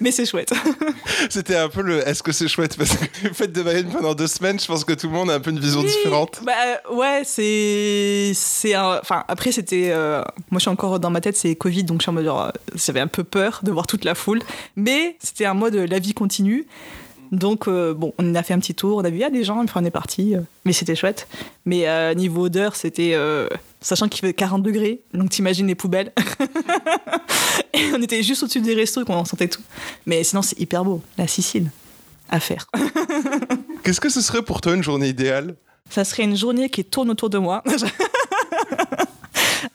mais 0.00 0.10
c'est 0.10 0.26
chouette. 0.26 0.52
C'était 1.30 1.56
un 1.56 1.68
peu 1.68 1.82
le 1.82 2.06
est-ce 2.08 2.22
que 2.22 2.32
c'est 2.32 2.48
chouette 2.48 2.76
Parce 2.76 2.90
que 2.96 3.28
fête 3.32 3.52
de 3.52 3.62
Bayonne 3.62 3.88
pendant 3.88 4.14
deux 4.14 4.26
semaines, 4.26 4.58
je 4.60 4.66
pense 4.66 4.84
que 4.84 4.92
tout 4.92 5.06
le 5.08 5.12
monde 5.12 5.30
a 5.30 5.34
un 5.34 5.40
peu 5.40 5.50
une 5.50 5.58
vision 5.60 5.80
Oui, 5.80 5.86
différente. 5.86 6.40
Bah 6.44 6.52
euh, 6.90 6.94
ouais, 6.94 7.22
c'est 7.24 8.32
c'est 8.34 8.74
un- 8.74 8.98
enfin 9.00 9.24
après 9.28 9.52
c'était 9.52 9.90
euh, 9.90 10.22
moi 10.50 10.58
je 10.58 10.60
suis 10.60 10.70
encore 10.70 10.98
dans 11.00 11.10
ma 11.10 11.20
tête 11.20 11.36
c'est 11.36 11.54
Covid 11.56 11.84
donc 11.84 12.00
je 12.00 12.04
suis 12.04 12.10
en 12.10 12.14
mode 12.14 12.24
genre, 12.24 12.42
euh, 12.44 12.50
j'avais 12.74 13.00
un 13.00 13.06
peu 13.06 13.24
peur 13.24 13.60
de 13.62 13.70
voir 13.72 13.86
toute 13.86 14.04
la 14.04 14.14
foule 14.14 14.40
mais 14.76 15.16
c'était 15.22 15.46
un 15.46 15.54
mode 15.54 15.74
la 15.74 15.98
vie 15.98 16.14
continue. 16.14 16.66
Donc 17.32 17.66
euh, 17.66 17.92
bon, 17.92 18.14
on 18.18 18.34
a 18.36 18.42
fait 18.44 18.54
un 18.54 18.60
petit 18.60 18.76
tour, 18.76 18.98
on 18.98 19.04
a 19.04 19.10
vu 19.10 19.16
il 19.16 19.20
y 19.20 19.24
a 19.24 19.30
des 19.30 19.42
gens, 19.42 19.64
puis 19.66 19.74
on 19.76 19.84
est 19.84 19.90
parti, 19.90 20.36
euh, 20.36 20.40
mais 20.64 20.72
c'était 20.72 20.94
chouette. 20.94 21.26
Mais 21.64 21.88
euh, 21.88 22.14
niveau 22.14 22.44
odeur, 22.44 22.76
c'était 22.76 23.16
sachant 23.80 24.06
qu'il 24.08 24.20
fait 24.20 24.32
40 24.32 24.62
degrés, 24.62 25.00
donc 25.12 25.30
t'imagines 25.30 25.66
les 25.66 25.74
poubelles. 25.74 26.12
on 27.94 28.02
était 28.02 28.22
juste 28.22 28.42
au-dessus 28.42 28.60
des 28.60 28.74
restos, 28.74 29.04
qu'on 29.04 29.24
sentait 29.24 29.48
tout. 29.48 29.62
Mais 30.06 30.22
sinon 30.24 30.42
c'est 30.42 30.58
hyper 30.58 30.84
beau, 30.84 31.02
la 31.18 31.26
Sicile, 31.26 31.70
à 32.28 32.40
faire. 32.40 32.66
Qu'est-ce 33.84 34.00
que 34.00 34.08
ce 34.08 34.20
serait 34.20 34.42
pour 34.42 34.60
toi 34.60 34.74
une 34.74 34.82
journée 34.82 35.08
idéale? 35.08 35.54
Ça 35.90 36.04
serait 36.04 36.24
une 36.24 36.36
journée 36.36 36.68
qui 36.68 36.84
tourne 36.84 37.10
autour 37.10 37.30
de 37.30 37.38
moi. 37.38 37.62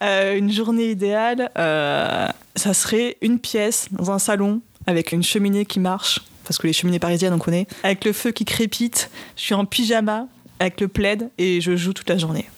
Euh, 0.04 0.36
une 0.36 0.52
journée 0.52 0.90
idéale, 0.90 1.52
euh, 1.58 2.28
ça 2.56 2.74
serait 2.74 3.18
une 3.22 3.38
pièce 3.38 3.88
dans 3.92 4.10
un 4.10 4.18
salon 4.18 4.62
avec 4.88 5.12
une 5.12 5.22
cheminée 5.22 5.66
qui 5.66 5.80
marche, 5.80 6.22
parce 6.44 6.58
que 6.58 6.66
les 6.66 6.74
cheminées 6.74 6.98
parisiennes 6.98 7.34
on 7.34 7.40
connaît, 7.40 7.68
avec 7.84 8.04
le 8.06 8.14
feu 8.14 8.32
qui 8.32 8.44
crépite. 8.44 9.12
Je 9.36 9.42
suis 9.42 9.54
en 9.54 9.66
pyjama 9.66 10.26
avec 10.60 10.82
le 10.82 10.88
plaid 10.88 11.30
et 11.38 11.62
je 11.62 11.76
joue 11.76 11.94
toute 11.94 12.10
la 12.10 12.18
journée. 12.18 12.50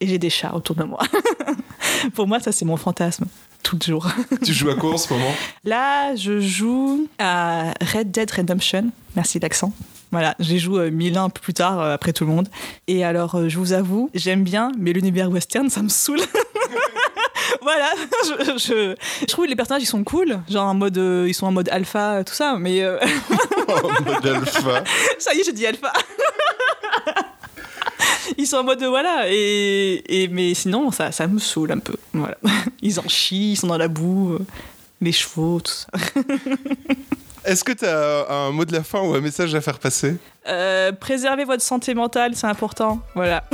Et 0.00 0.06
j'ai 0.06 0.18
des 0.18 0.30
chats 0.30 0.54
autour 0.54 0.74
de 0.76 0.84
moi. 0.84 1.00
Pour 2.14 2.26
moi, 2.26 2.40
ça 2.40 2.52
c'est 2.52 2.64
mon 2.64 2.78
fantasme. 2.78 3.26
Tout 3.62 3.78
le 3.80 3.86
jour. 3.86 4.06
Tu 4.44 4.52
joues 4.52 4.70
à 4.70 4.74
quoi 4.74 4.94
en 4.94 4.98
ce 4.98 5.12
moment? 5.12 5.34
Là, 5.64 6.14
je 6.16 6.40
joue 6.40 7.06
à 7.18 7.72
Red 7.94 8.10
Dead 8.10 8.30
Redemption. 8.30 8.90
Merci 9.16 9.38
l'accent. 9.38 9.72
Voilà, 10.10 10.34
j'y 10.40 10.58
joue 10.58 10.78
euh, 10.78 10.90
mille 10.90 11.18
ans 11.18 11.30
plus 11.30 11.54
tard, 11.54 11.80
euh, 11.80 11.94
après 11.94 12.12
tout 12.12 12.24
le 12.26 12.30
monde. 12.32 12.48
Et 12.86 13.02
alors, 13.04 13.34
euh, 13.36 13.48
je 13.48 13.56
vous 13.58 13.72
avoue, 13.72 14.10
j'aime 14.12 14.42
bien, 14.44 14.70
mais 14.78 14.92
l'univers 14.92 15.30
western, 15.30 15.70
ça 15.70 15.80
me 15.82 15.88
saoule. 15.88 16.20
voilà, 17.62 17.88
je, 18.26 18.58
je- 18.58 18.94
je 19.20 19.26
trouve 19.26 19.44
que 19.46 19.50
les 19.50 19.56
personnages, 19.56 19.82
ils 19.84 19.86
sont 19.86 20.04
cool. 20.04 20.40
Genre, 20.50 20.66
en 20.66 20.74
mode, 20.74 20.98
euh, 20.98 21.24
ils 21.28 21.34
sont 21.34 21.46
en 21.46 21.52
mode 21.52 21.68
alpha, 21.70 22.24
tout 22.24 22.34
ça. 22.34 22.56
Mais 22.58 22.86
En 22.86 24.02
mode 24.04 24.26
alpha. 24.26 24.84
ça 25.18 25.32
y 25.34 25.38
est, 25.40 25.44
j'ai 25.44 25.52
dit 25.52 25.66
alpha. 25.66 25.92
Ils 28.38 28.46
sont 28.46 28.58
en 28.58 28.64
mode 28.64 28.82
voilà 28.82 29.24
et, 29.28 30.02
et 30.06 30.28
mais 30.28 30.54
sinon 30.54 30.90
ça, 30.90 31.12
ça 31.12 31.26
me 31.26 31.38
saoule 31.38 31.72
un 31.72 31.78
peu 31.78 31.94
voilà 32.12 32.36
ils 32.82 32.98
en 33.00 33.08
chient 33.08 33.52
ils 33.52 33.56
sont 33.56 33.66
dans 33.66 33.78
la 33.78 33.88
boue 33.88 34.34
euh, 34.34 34.38
les 35.00 35.12
chevaux 35.12 35.60
tout 35.60 35.72
ça 35.72 35.86
Est-ce 37.44 37.64
que 37.64 37.72
t'as 37.72 38.32
un 38.32 38.52
mot 38.52 38.64
de 38.64 38.72
la 38.72 38.84
fin 38.84 39.00
ou 39.00 39.14
un 39.14 39.20
message 39.20 39.52
à 39.56 39.60
faire 39.60 39.80
passer? 39.80 40.16
Euh, 40.46 40.92
préservez 40.92 41.44
votre 41.44 41.64
santé 41.64 41.92
mentale, 41.92 42.36
c'est 42.36 42.46
important. 42.46 43.00
Voilà. 43.16 43.42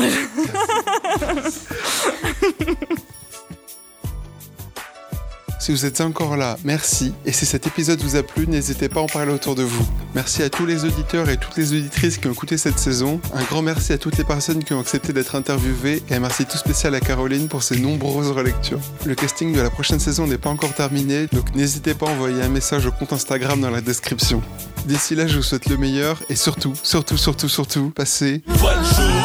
Si 5.68 5.72
vous 5.72 5.84
êtes 5.84 6.00
encore 6.00 6.38
là, 6.38 6.56
merci. 6.64 7.12
Et 7.26 7.32
si 7.32 7.44
cet 7.44 7.66
épisode 7.66 8.00
vous 8.00 8.16
a 8.16 8.22
plu, 8.22 8.46
n'hésitez 8.46 8.88
pas 8.88 9.00
à 9.00 9.02
en 9.02 9.06
parler 9.06 9.34
autour 9.34 9.54
de 9.54 9.62
vous. 9.62 9.86
Merci 10.14 10.42
à 10.42 10.48
tous 10.48 10.64
les 10.64 10.86
auditeurs 10.86 11.28
et 11.28 11.36
toutes 11.36 11.58
les 11.58 11.74
auditrices 11.74 12.16
qui 12.16 12.26
ont 12.26 12.32
écouté 12.32 12.56
cette 12.56 12.78
saison. 12.78 13.20
Un 13.34 13.42
grand 13.42 13.60
merci 13.60 13.92
à 13.92 13.98
toutes 13.98 14.16
les 14.16 14.24
personnes 14.24 14.64
qui 14.64 14.72
ont 14.72 14.80
accepté 14.80 15.12
d'être 15.12 15.34
interviewées. 15.34 16.02
Et 16.08 16.14
un 16.14 16.20
merci 16.20 16.46
tout 16.46 16.56
spécial 16.56 16.94
à 16.94 17.00
Caroline 17.00 17.48
pour 17.48 17.62
ses 17.62 17.78
nombreuses 17.78 18.30
relectures. 18.30 18.80
Le 19.04 19.14
casting 19.14 19.54
de 19.54 19.60
la 19.60 19.68
prochaine 19.68 20.00
saison 20.00 20.26
n'est 20.26 20.38
pas 20.38 20.48
encore 20.48 20.72
terminé, 20.72 21.26
donc 21.34 21.54
n'hésitez 21.54 21.92
pas 21.92 22.06
à 22.06 22.12
envoyer 22.12 22.40
un 22.40 22.48
message 22.48 22.86
au 22.86 22.90
compte 22.90 23.12
Instagram 23.12 23.60
dans 23.60 23.68
la 23.68 23.82
description. 23.82 24.40
D'ici 24.86 25.16
là, 25.16 25.26
je 25.26 25.36
vous 25.36 25.42
souhaite 25.42 25.68
le 25.68 25.76
meilleur 25.76 26.22
et 26.30 26.34
surtout, 26.34 26.72
surtout, 26.82 27.18
surtout, 27.18 27.50
surtout, 27.50 27.90
passez 27.90 28.40
Bonne. 28.46 29.17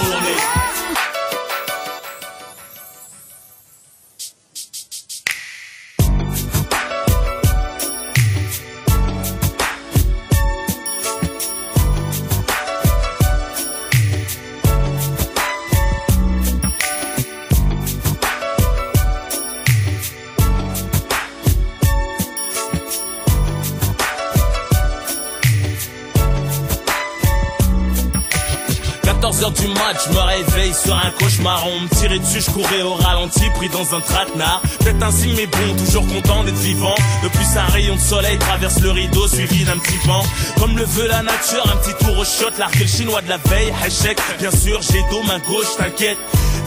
14h 29.33 29.53
du 29.61 29.67
match, 29.69 29.97
je 30.07 30.13
me 30.13 30.19
réveille 30.19 30.73
sur 30.73 30.95
un 30.95 31.09
cauchemar. 31.19 31.65
On 31.67 31.79
me 31.81 31.87
tirait 31.89 32.19
dessus, 32.19 32.41
je 32.41 32.51
courais 32.51 32.81
au 32.83 32.93
ralenti, 32.93 33.43
pris 33.55 33.69
dans 33.69 33.95
un 33.95 34.01
traquenard. 34.01 34.61
Peut-être 34.79 35.03
un 35.03 35.11
signe, 35.11 35.33
mais 35.35 35.47
bon, 35.47 35.75
toujours 35.77 36.05
content 36.07 36.43
d'être 36.43 36.57
vivant. 36.57 36.93
Depuis 37.23 37.45
un 37.57 37.65
rayon 37.71 37.95
de 37.95 37.99
soleil 37.99 38.37
traverse 38.37 38.79
le 38.81 38.91
rideau, 38.91 39.27
suivi 39.27 39.63
d'un 39.63 39.77
petit 39.79 39.97
vent. 40.05 40.23
Comme 40.59 40.77
le 40.77 40.83
veut 40.83 41.07
la 41.07 41.23
nature, 41.23 41.65
un 41.65 41.77
petit 41.77 42.05
tour 42.05 42.17
au 42.17 42.23
shot, 42.23 42.51
le 42.79 42.85
chinois 42.85 43.21
de 43.21 43.29
la 43.29 43.37
veille. 43.37 43.73
Échec, 43.85 44.19
bien 44.39 44.51
sûr, 44.51 44.79
j'ai 44.81 45.01
dos, 45.09 45.23
main 45.23 45.39
gauche, 45.47 45.77
t'inquiète. 45.77 46.17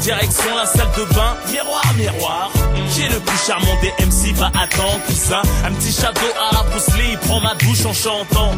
Direction 0.01 0.57
la 0.57 0.67
salle 0.67 0.91
de 0.99 1.05
bain, 1.15 1.37
miroir, 1.51 1.95
miroir. 1.97 2.51
Qui 2.93 3.03
est 3.03 3.09
le 3.09 3.21
plus 3.21 3.39
charmant 3.47 3.77
des 3.81 3.93
MC 4.05 4.35
Va 4.35 4.47
attendre 4.47 5.01
tout 5.07 5.15
ça. 5.15 5.43
Un 5.65 5.73
petit 5.73 5.93
château 5.93 6.27
à 6.51 6.55
la 6.55 6.63
Bruce 6.65 6.87
prend 7.27 7.41
ma 7.41 7.55
douche 7.55 7.87
en 7.87 7.93
chantant. 7.95 8.53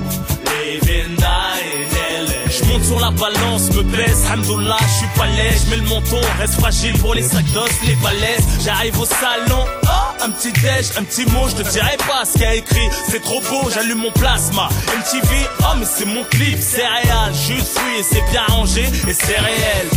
Je 2.51 2.65
monte 2.65 2.85
sur 2.85 3.01
la 3.01 3.11
balance, 3.11 3.71
me 3.73 3.83
baisse, 3.99 4.31
hamdoullah, 4.31 4.77
je 4.81 4.99
suis 4.99 5.19
pas 5.19 5.27
laid, 5.27 5.59
je 5.65 5.71
mets 5.71 5.77
le 5.77 5.89
menton, 5.89 6.21
reste 6.39 6.55
fragile 6.55 6.97
pour 6.99 7.15
les 7.15 7.23
sacs 7.23 7.51
d'os, 7.53 7.71
les 7.85 7.97
balaises. 7.97 8.47
J'arrive 8.65 8.99
au 9.01 9.05
salon, 9.05 9.65
oh, 9.85 10.25
un 10.25 10.31
petit 10.31 10.53
déj, 10.53 10.87
un 10.99 11.03
petit 11.03 11.27
mot, 11.33 11.49
je 11.49 11.63
te 11.63 11.69
dirai 11.69 11.97
pas 12.07 12.25
ce 12.25 12.35
qu'il 12.35 12.45
a 12.45 12.55
écrit, 12.55 12.89
c'est 13.11 13.23
trop 13.23 13.41
beau, 13.41 13.69
j'allume 13.75 13.99
mon 13.99 14.13
plasma. 14.13 14.69
MTV, 14.99 15.47
oh 15.61 15.65
mais 15.79 15.87
c'est 15.87 16.05
mon 16.05 16.23
clip, 16.25 16.59
c'est 16.61 16.87
réel, 16.87 17.33
de 17.33 17.65
fruits 17.65 17.99
et 17.99 18.03
c'est 18.03 18.31
bien 18.31 18.45
rangé 18.49 18.83
et 18.83 19.15
c'est 19.15 19.41
réel. 19.41 19.89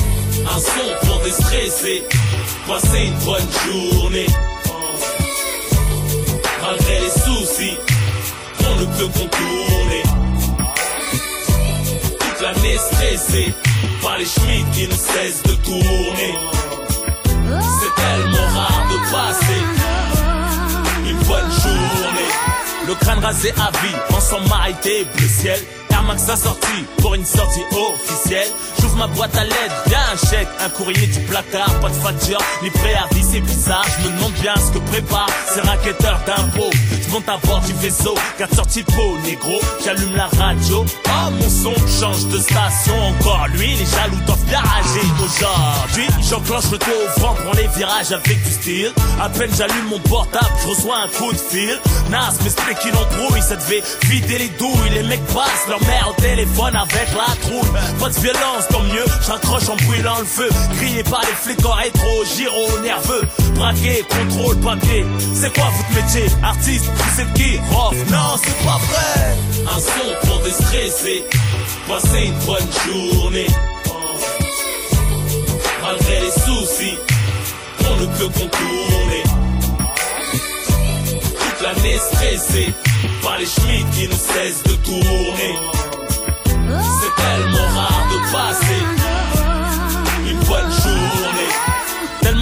Un 0.45 0.59
son 0.59 1.07
pour 1.07 1.19
déstresser, 1.21 2.03
passer 2.67 3.05
une 3.05 3.19
bonne 3.25 3.49
journée. 3.65 4.27
Malgré 6.61 6.99
les 6.99 7.09
soucis, 7.09 7.77
on 8.67 8.75
ne 8.79 8.85
peut 8.85 9.07
contourner. 9.19 10.03
Toute 12.19 12.41
l'année 12.41 12.77
stressée, 12.77 13.53
par 14.01 14.17
les 14.17 14.25
chemins 14.25 14.69
qui 14.73 14.87
ne 14.87 14.93
cessent 14.93 15.43
de 15.43 15.53
tourner. 15.63 16.33
C'est 17.33 17.95
tellement 18.01 18.47
rare 18.55 18.87
de 18.91 19.11
passer 19.11 19.61
une 21.09 21.17
bonne 21.27 21.51
journée. 21.51 22.31
Le 22.87 22.95
crâne 22.95 23.19
rasé 23.19 23.51
à 23.51 23.71
vie, 23.71 24.15
ensemble 24.15 24.47
marité, 24.49 25.05
bleu 25.15 25.27
ciel. 25.27 25.59
Air 26.01 26.07
Max 26.07 26.27
a 26.29 26.35
sorti 26.35 26.85
pour 26.97 27.13
une 27.13 27.25
sortie 27.25 27.61
officielle. 27.71 28.47
J'ouvre 28.79 28.97
ma 28.97 29.07
boîte 29.07 29.35
à 29.37 29.43
lettres, 29.43 29.83
bien 29.85 29.99
un 30.11 30.17
chèque, 30.29 30.47
un 30.59 30.69
courrier 30.69 31.05
du 31.05 31.19
placard, 31.21 31.79
pas 31.79 31.89
de 31.89 31.93
facture, 31.93 32.39
ni 32.63 32.69
préavis, 32.71 33.23
c'est 33.31 33.41
bizarre. 33.41 33.85
Je 33.99 34.07
me 34.07 34.15
demande 34.15 34.33
bien 34.33 34.53
ce 34.55 34.71
que 34.71 34.79
prépare 34.89 35.29
ces 35.53 35.61
raquetteurs 35.61 36.19
d'impôts. 36.25 36.71
Je 37.05 37.11
monte 37.11 37.29
à 37.29 37.37
bord 37.45 37.61
du 37.61 37.73
vaisseau, 37.73 38.15
quatre 38.37 38.55
sorties 38.55 38.83
de 38.83 38.91
peau, 38.91 39.17
négro. 39.23 39.59
J'allume 39.85 40.15
la 40.15 40.25
radio, 40.25 40.85
oh 40.85 41.31
mon 41.31 41.49
son 41.49 41.75
change 41.99 42.25
de 42.27 42.39
station. 42.39 42.95
Encore 43.09 43.47
lui, 43.53 43.75
les 43.75 43.85
jaloux 43.85 44.25
doivent 44.25 44.45
bien 44.45 44.59
rager. 44.59 45.07
Aujourd'hui, 45.23 46.07
j'enclenche 46.27 46.71
le 46.71 46.77
taux 46.79 46.91
au 46.91 47.19
vent, 47.19 47.35
prends 47.35 47.57
les 47.57 47.67
virages 47.77 48.11
avec 48.11 48.43
du 48.43 48.51
style. 48.51 48.91
À 49.21 49.29
peine 49.29 49.51
j'allume 49.55 49.89
mon 49.89 49.99
portable, 49.99 50.51
je 50.63 50.67
reçois 50.69 50.97
un 50.97 51.07
coup 51.09 51.31
de 51.31 51.37
fil. 51.37 51.77
Nas, 52.09 52.33
mais 52.43 52.49
c'était 52.49 52.75
qu'il 52.81 52.95
embrouille, 52.95 53.41
ça 53.41 53.55
devait 53.55 53.83
vider 54.03 54.39
les 54.39 54.49
douilles. 54.49 54.89
Les 54.93 55.03
mecs 55.03 55.25
passent 55.27 55.67
leur 55.69 55.79
au 56.09 56.13
téléphone 56.21 56.75
avec 56.75 57.07
la 57.15 57.35
trouille. 57.41 57.71
Pas 57.99 58.09
violence, 58.09 58.67
tant 58.69 58.83
mieux, 58.83 59.05
je 59.21 59.31
raccroche 59.31 59.69
en 59.69 59.75
brûlant 59.87 60.19
le 60.19 60.25
feu. 60.25 60.49
Crié 60.77 61.03
par 61.03 61.21
les 61.21 61.35
flics 61.35 61.65
en 61.65 61.71
rétro, 61.73 62.25
giro 62.35 62.79
nerveux. 62.81 63.23
Braqué, 63.55 64.05
contrôle, 64.09 64.57
papier. 64.57 65.05
C'est 65.33 65.53
quoi 65.53 65.69
votre 65.75 66.03
métier? 66.03 66.25
Artiste, 66.43 66.91
c'est 67.15 67.33
qui? 67.33 67.57
Rof 67.71 67.95
Non, 68.09 68.37
c'est 68.43 68.65
pas 68.65 68.77
vrai. 68.77 69.37
Un 69.65 69.79
son 69.79 70.27
pour 70.27 70.39
déstresser, 70.43 71.23
passer 71.87 72.25
une 72.25 72.39
bonne 72.45 72.69
journée. 72.85 73.47
Malgré 75.81 76.19
les 76.21 76.31
soucis, 76.31 76.97
on 77.89 77.95
ne 77.97 78.05
peut 78.05 78.29
contourner. 78.29 79.23
Toute 81.39 81.61
l'année 81.61 81.97
stressée, 81.97 82.73
par 83.23 83.37
les 83.37 83.45
chemins 83.45 83.89
qui 83.91 84.07
ne 84.07 84.13
cessent 84.13 84.63
de 84.63 84.75
tourner. 84.83 85.55
C'est 86.45 87.23
tellement 87.23 87.67
rare 87.75 88.07
de 88.11 88.31
passer 88.31 89.00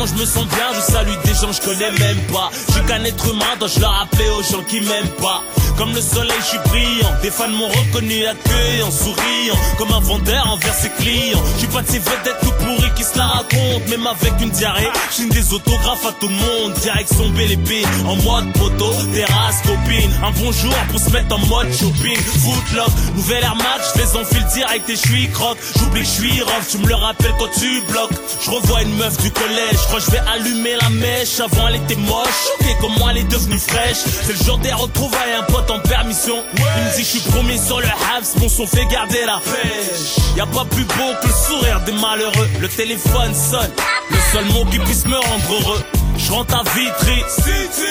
Je 0.05 0.13
me 0.13 0.25
sens 0.25 0.45
bien, 0.45 0.67
je 0.73 0.91
salue 0.91 1.11
des 1.25 1.33
gens 1.33 1.51
je 1.51 1.61
connais 1.61 1.91
même 1.91 2.21
pas. 2.31 2.49
Je 2.67 2.73
suis 2.73 2.83
qu'un 2.85 3.03
être 3.03 3.27
humain, 3.27 3.57
dois-je 3.59 3.79
le 3.81 3.85
rappeler 3.85 4.29
aux 4.29 4.43
gens 4.43 4.63
qui 4.63 4.79
m'aiment 4.79 5.15
pas. 5.21 5.43
Comme 5.77 5.93
le 5.93 6.01
soleil, 6.01 6.35
je 6.39 6.45
suis 6.45 6.57
brillant. 6.69 7.09
Des 7.21 7.31
fans 7.31 7.47
m'ont 7.47 7.69
reconnu 7.69 8.25
accueillant, 8.25 8.91
souriant. 8.91 9.55
Comme 9.77 9.93
un 9.93 10.01
vendeur 10.01 10.45
envers 10.51 10.73
ses 10.73 10.89
clients. 10.89 11.41
Je 11.53 11.59
suis 11.59 11.67
pas 11.67 11.81
de 11.81 11.87
ces 11.87 11.99
vedettes 11.99 12.39
tout 12.41 12.51
pourries 12.59 12.93
qui 12.97 13.03
se 13.03 13.17
la 13.17 13.27
racontent. 13.27 13.87
Même 13.89 14.05
avec 14.05 14.33
une 14.41 14.49
diarrhée, 14.49 14.89
je 15.17 15.23
des 15.29 15.53
autographes 15.53 16.05
à 16.05 16.11
tout 16.19 16.27
le 16.27 16.35
monde. 16.35 16.73
Direction 16.81 17.29
BLP, 17.29 17.85
en 18.05 18.15
mode 18.17 18.51
poteau, 18.53 18.91
terrasse, 19.13 19.61
copine. 19.61 20.11
Un 20.21 20.31
bonjour 20.31 20.75
pour 20.91 20.99
se 20.99 21.09
mettre 21.11 21.33
en 21.33 21.45
mode 21.45 21.71
shopping. 21.71 22.17
Footlock, 22.17 22.91
nouvelle 23.15 23.43
air 23.43 23.55
match, 23.55 23.83
je 23.95 24.01
les 24.01 24.15
enfile 24.17 24.45
direct 24.53 24.89
et 24.89 24.95
je 24.95 25.07
suis 25.07 25.29
croque. 25.29 25.57
J'oublie 25.77 26.01
que 26.01 26.07
je 26.07 26.11
suis 26.11 26.41
rough, 26.41 26.67
tu 26.69 26.77
me 26.79 26.87
le 26.87 26.95
rappelles 26.95 27.35
quand 27.39 27.51
tu 27.57 27.81
bloques. 27.89 28.19
Je 28.43 28.49
revois 28.49 28.81
une 28.81 28.95
meuf 28.97 29.15
du 29.23 29.31
collège, 29.31 29.77
je 29.87 29.88
crois 29.89 29.99
je 29.99 30.11
vais 30.11 30.21
allumer 30.33 30.75
la 30.81 30.89
mèche. 30.89 31.39
Avant 31.39 31.67
elle 31.67 31.75
était 31.75 31.95
moche, 31.95 32.39
choquée 32.59 32.75
comment 32.79 33.09
elle 33.09 33.17
est 33.17 33.31
devenue 33.31 33.59
fraîche? 33.59 33.97
C'est 34.23 34.37
le 34.37 34.45
jour 34.45 34.57
des 34.59 34.71
retrouvailles, 34.71 35.33
un 35.39 35.43
pote 35.43 35.69
en 35.71 35.79
permission. 35.79 36.35
Il 36.53 36.61
me 36.61 36.95
dit 36.95 37.03
je 37.03 37.17
suis 37.17 37.31
promis 37.31 37.59
sur 37.59 37.79
le 37.79 37.87
Habs, 37.87 38.39
mon 38.39 38.49
son 38.49 38.67
fait 38.67 38.85
garder 38.85 39.25
la 39.25 39.39
pêche. 39.39 40.17
Y 40.37 40.41
a 40.41 40.45
pas 40.45 40.65
plus 40.65 40.85
beau 40.85 41.11
que 41.21 41.27
le 41.27 41.33
sourire 41.33 41.81
des 41.85 41.91
malheureux. 41.93 42.49
Le 42.59 42.67
téléphone 42.67 43.33
sonne, 43.33 43.71
le 44.09 44.17
seul 44.31 44.45
mot 44.53 44.65
qui 44.65 44.79
puisse 44.79 45.05
me 45.05 45.17
rendre 45.17 45.53
heureux. 45.61 45.83
Je 46.17 46.33
rentre 46.33 46.53
à 46.53 46.63
Vitry, 46.75 47.23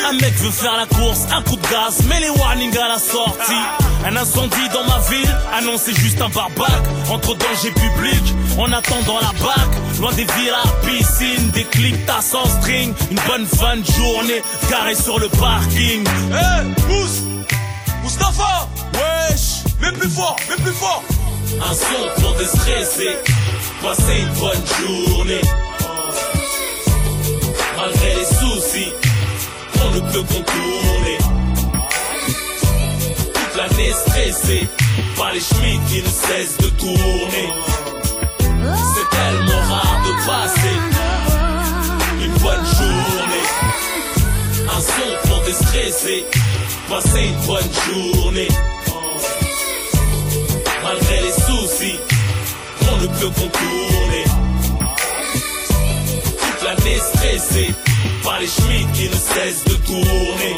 un 0.06 0.12
mec 0.12 0.34
veut 0.34 0.50
faire 0.50 0.76
la 0.76 0.84
course, 0.84 1.20
un 1.32 1.42
coup 1.42 1.56
de 1.56 1.62
gaz, 1.62 2.02
mets 2.08 2.20
les 2.20 2.28
warnings 2.28 2.76
à 2.76 2.88
la 2.88 2.98
sortie. 2.98 3.64
Un 4.04 4.14
incendie 4.16 4.68
dans 4.72 4.84
ma 4.84 4.98
ville, 5.10 5.36
annoncé 5.56 5.94
juste 5.94 6.20
un 6.20 6.28
barbac. 6.28 6.68
Entre 7.10 7.34
danger 7.34 7.70
public, 7.70 8.22
en 8.58 8.70
attendant 8.70 9.18
la 9.20 9.32
bac. 9.42 9.68
Loin 9.98 10.12
des 10.12 10.26
villas, 10.36 10.62
piscine, 10.84 11.50
des 11.50 11.64
clics, 11.64 11.87
tas 12.06 12.20
sans 12.22 12.46
string. 12.60 12.92
Une 13.10 13.20
bonne 13.26 13.46
fin 13.46 13.76
de 13.76 13.84
journée, 13.84 14.42
garé 14.70 14.94
sur 14.94 15.18
le 15.18 15.28
parking. 15.28 16.06
Hey, 16.32 16.66
Mousse 16.88 17.22
Mustapha 18.02 18.68
Wesh 18.94 19.64
Même 19.80 19.94
plus 19.94 20.08
fort, 20.10 20.36
même 20.48 20.58
plus 20.60 20.72
fort 20.72 21.02
Un 21.60 21.74
son 21.74 22.20
pour 22.22 22.34
déstresser, 22.36 23.16
passer 23.82 24.20
une 24.20 24.34
bonne 24.40 24.64
journée. 24.80 25.40
Malgré 27.76 28.14
les 28.16 28.24
soucis, 28.24 28.92
on 29.84 29.90
ne 29.90 30.00
peut 30.12 30.22
contourner. 30.22 31.18
Toute 33.34 33.56
l'année 33.56 33.92
stressée, 33.92 34.68
par 35.16 35.32
les 35.32 35.40
chemins 35.40 35.80
qui 35.88 36.02
ne 36.02 36.08
cessent 36.08 36.58
de 36.58 36.68
tourner. 36.70 37.52
C'est 38.48 39.16
tellement 39.16 39.62
rare 39.68 40.02
de 40.06 40.26
passer 40.26 40.97
bonne 42.48 42.66
journée. 42.66 43.46
Un 44.74 44.80
son 44.80 45.28
pour 45.28 45.40
déstresser, 45.44 46.24
passer 46.88 47.24
une 47.30 47.46
bonne 47.46 47.72
journée. 47.86 48.48
Malgré 50.82 51.20
les 51.26 51.32
soucis, 51.32 51.98
on 52.90 52.96
ne 52.96 53.06
peut 53.06 53.32
contourner. 53.40 54.24
Toute 56.40 56.62
l'année 56.64 56.98
stressée, 57.12 57.74
par 58.24 58.40
les 58.40 58.46
chemins 58.46 58.92
qui 58.94 59.08
ne 59.08 59.14
cessent 59.14 59.64
de 59.64 59.74
tourner. 59.86 60.56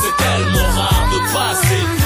C'est 0.00 0.16
tellement 0.24 0.70
rare 0.76 1.08
de 1.12 1.20
passer 1.34 1.97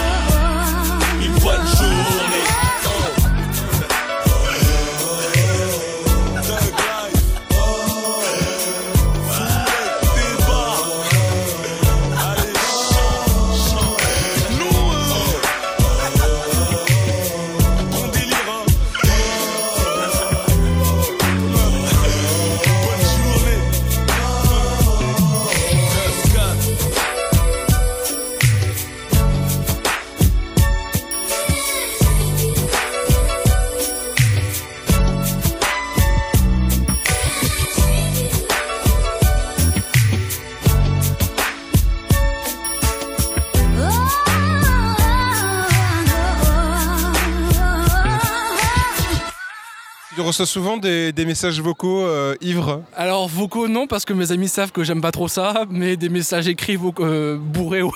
reçois 50.32 50.46
souvent 50.46 50.78
des, 50.78 51.12
des 51.12 51.26
messages 51.26 51.60
vocaux 51.60 52.02
euh, 52.06 52.34
ivres 52.40 52.82
Alors 52.96 53.28
vocaux 53.28 53.68
non 53.68 53.86
parce 53.86 54.06
que 54.06 54.14
mes 54.14 54.32
amis 54.32 54.48
savent 54.48 54.72
que 54.72 54.82
j'aime 54.82 55.02
pas 55.02 55.12
trop 55.12 55.28
ça, 55.28 55.66
mais 55.68 55.98
des 55.98 56.08
messages 56.08 56.48
écrits 56.48 56.76
vocaux, 56.76 57.04
euh, 57.04 57.36
bourrés 57.36 57.82
ouais 57.82 57.92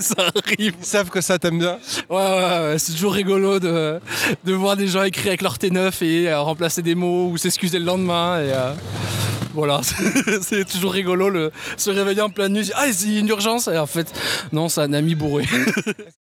ça 0.00 0.30
arrive. 0.34 0.74
Ils 0.78 0.84
savent 0.84 1.08
que 1.08 1.22
ça 1.22 1.38
t'aime 1.38 1.58
bien 1.58 1.78
Ouais 2.10 2.16
ouais, 2.16 2.70
ouais, 2.72 2.74
c'est 2.78 2.92
toujours 2.92 3.14
rigolo 3.14 3.58
de, 3.60 3.98
de 4.44 4.52
voir 4.52 4.76
des 4.76 4.88
gens 4.88 5.02
écrire 5.04 5.28
avec 5.28 5.40
leur 5.40 5.56
T9 5.56 6.04
et 6.04 6.28
euh, 6.28 6.40
remplacer 6.42 6.82
des 6.82 6.94
mots 6.94 7.28
ou 7.30 7.38
s'excuser 7.38 7.78
le 7.78 7.86
lendemain 7.86 8.38
et 8.40 8.52
euh, 8.52 8.72
voilà 9.54 9.80
c'est 10.42 10.66
toujours 10.66 10.92
rigolo 10.92 11.30
le, 11.30 11.50
se 11.78 11.90
réveiller 11.90 12.20
en 12.20 12.28
pleine 12.30 12.52
nuit, 12.52 12.70
ah 12.74 12.92
c'est 12.92 13.16
une 13.16 13.28
urgence 13.28 13.68
et 13.68 13.78
en 13.78 13.86
fait 13.86 14.12
non 14.52 14.68
c'est 14.68 14.82
un 14.82 14.92
ami 14.92 15.14
bourré. 15.14 15.46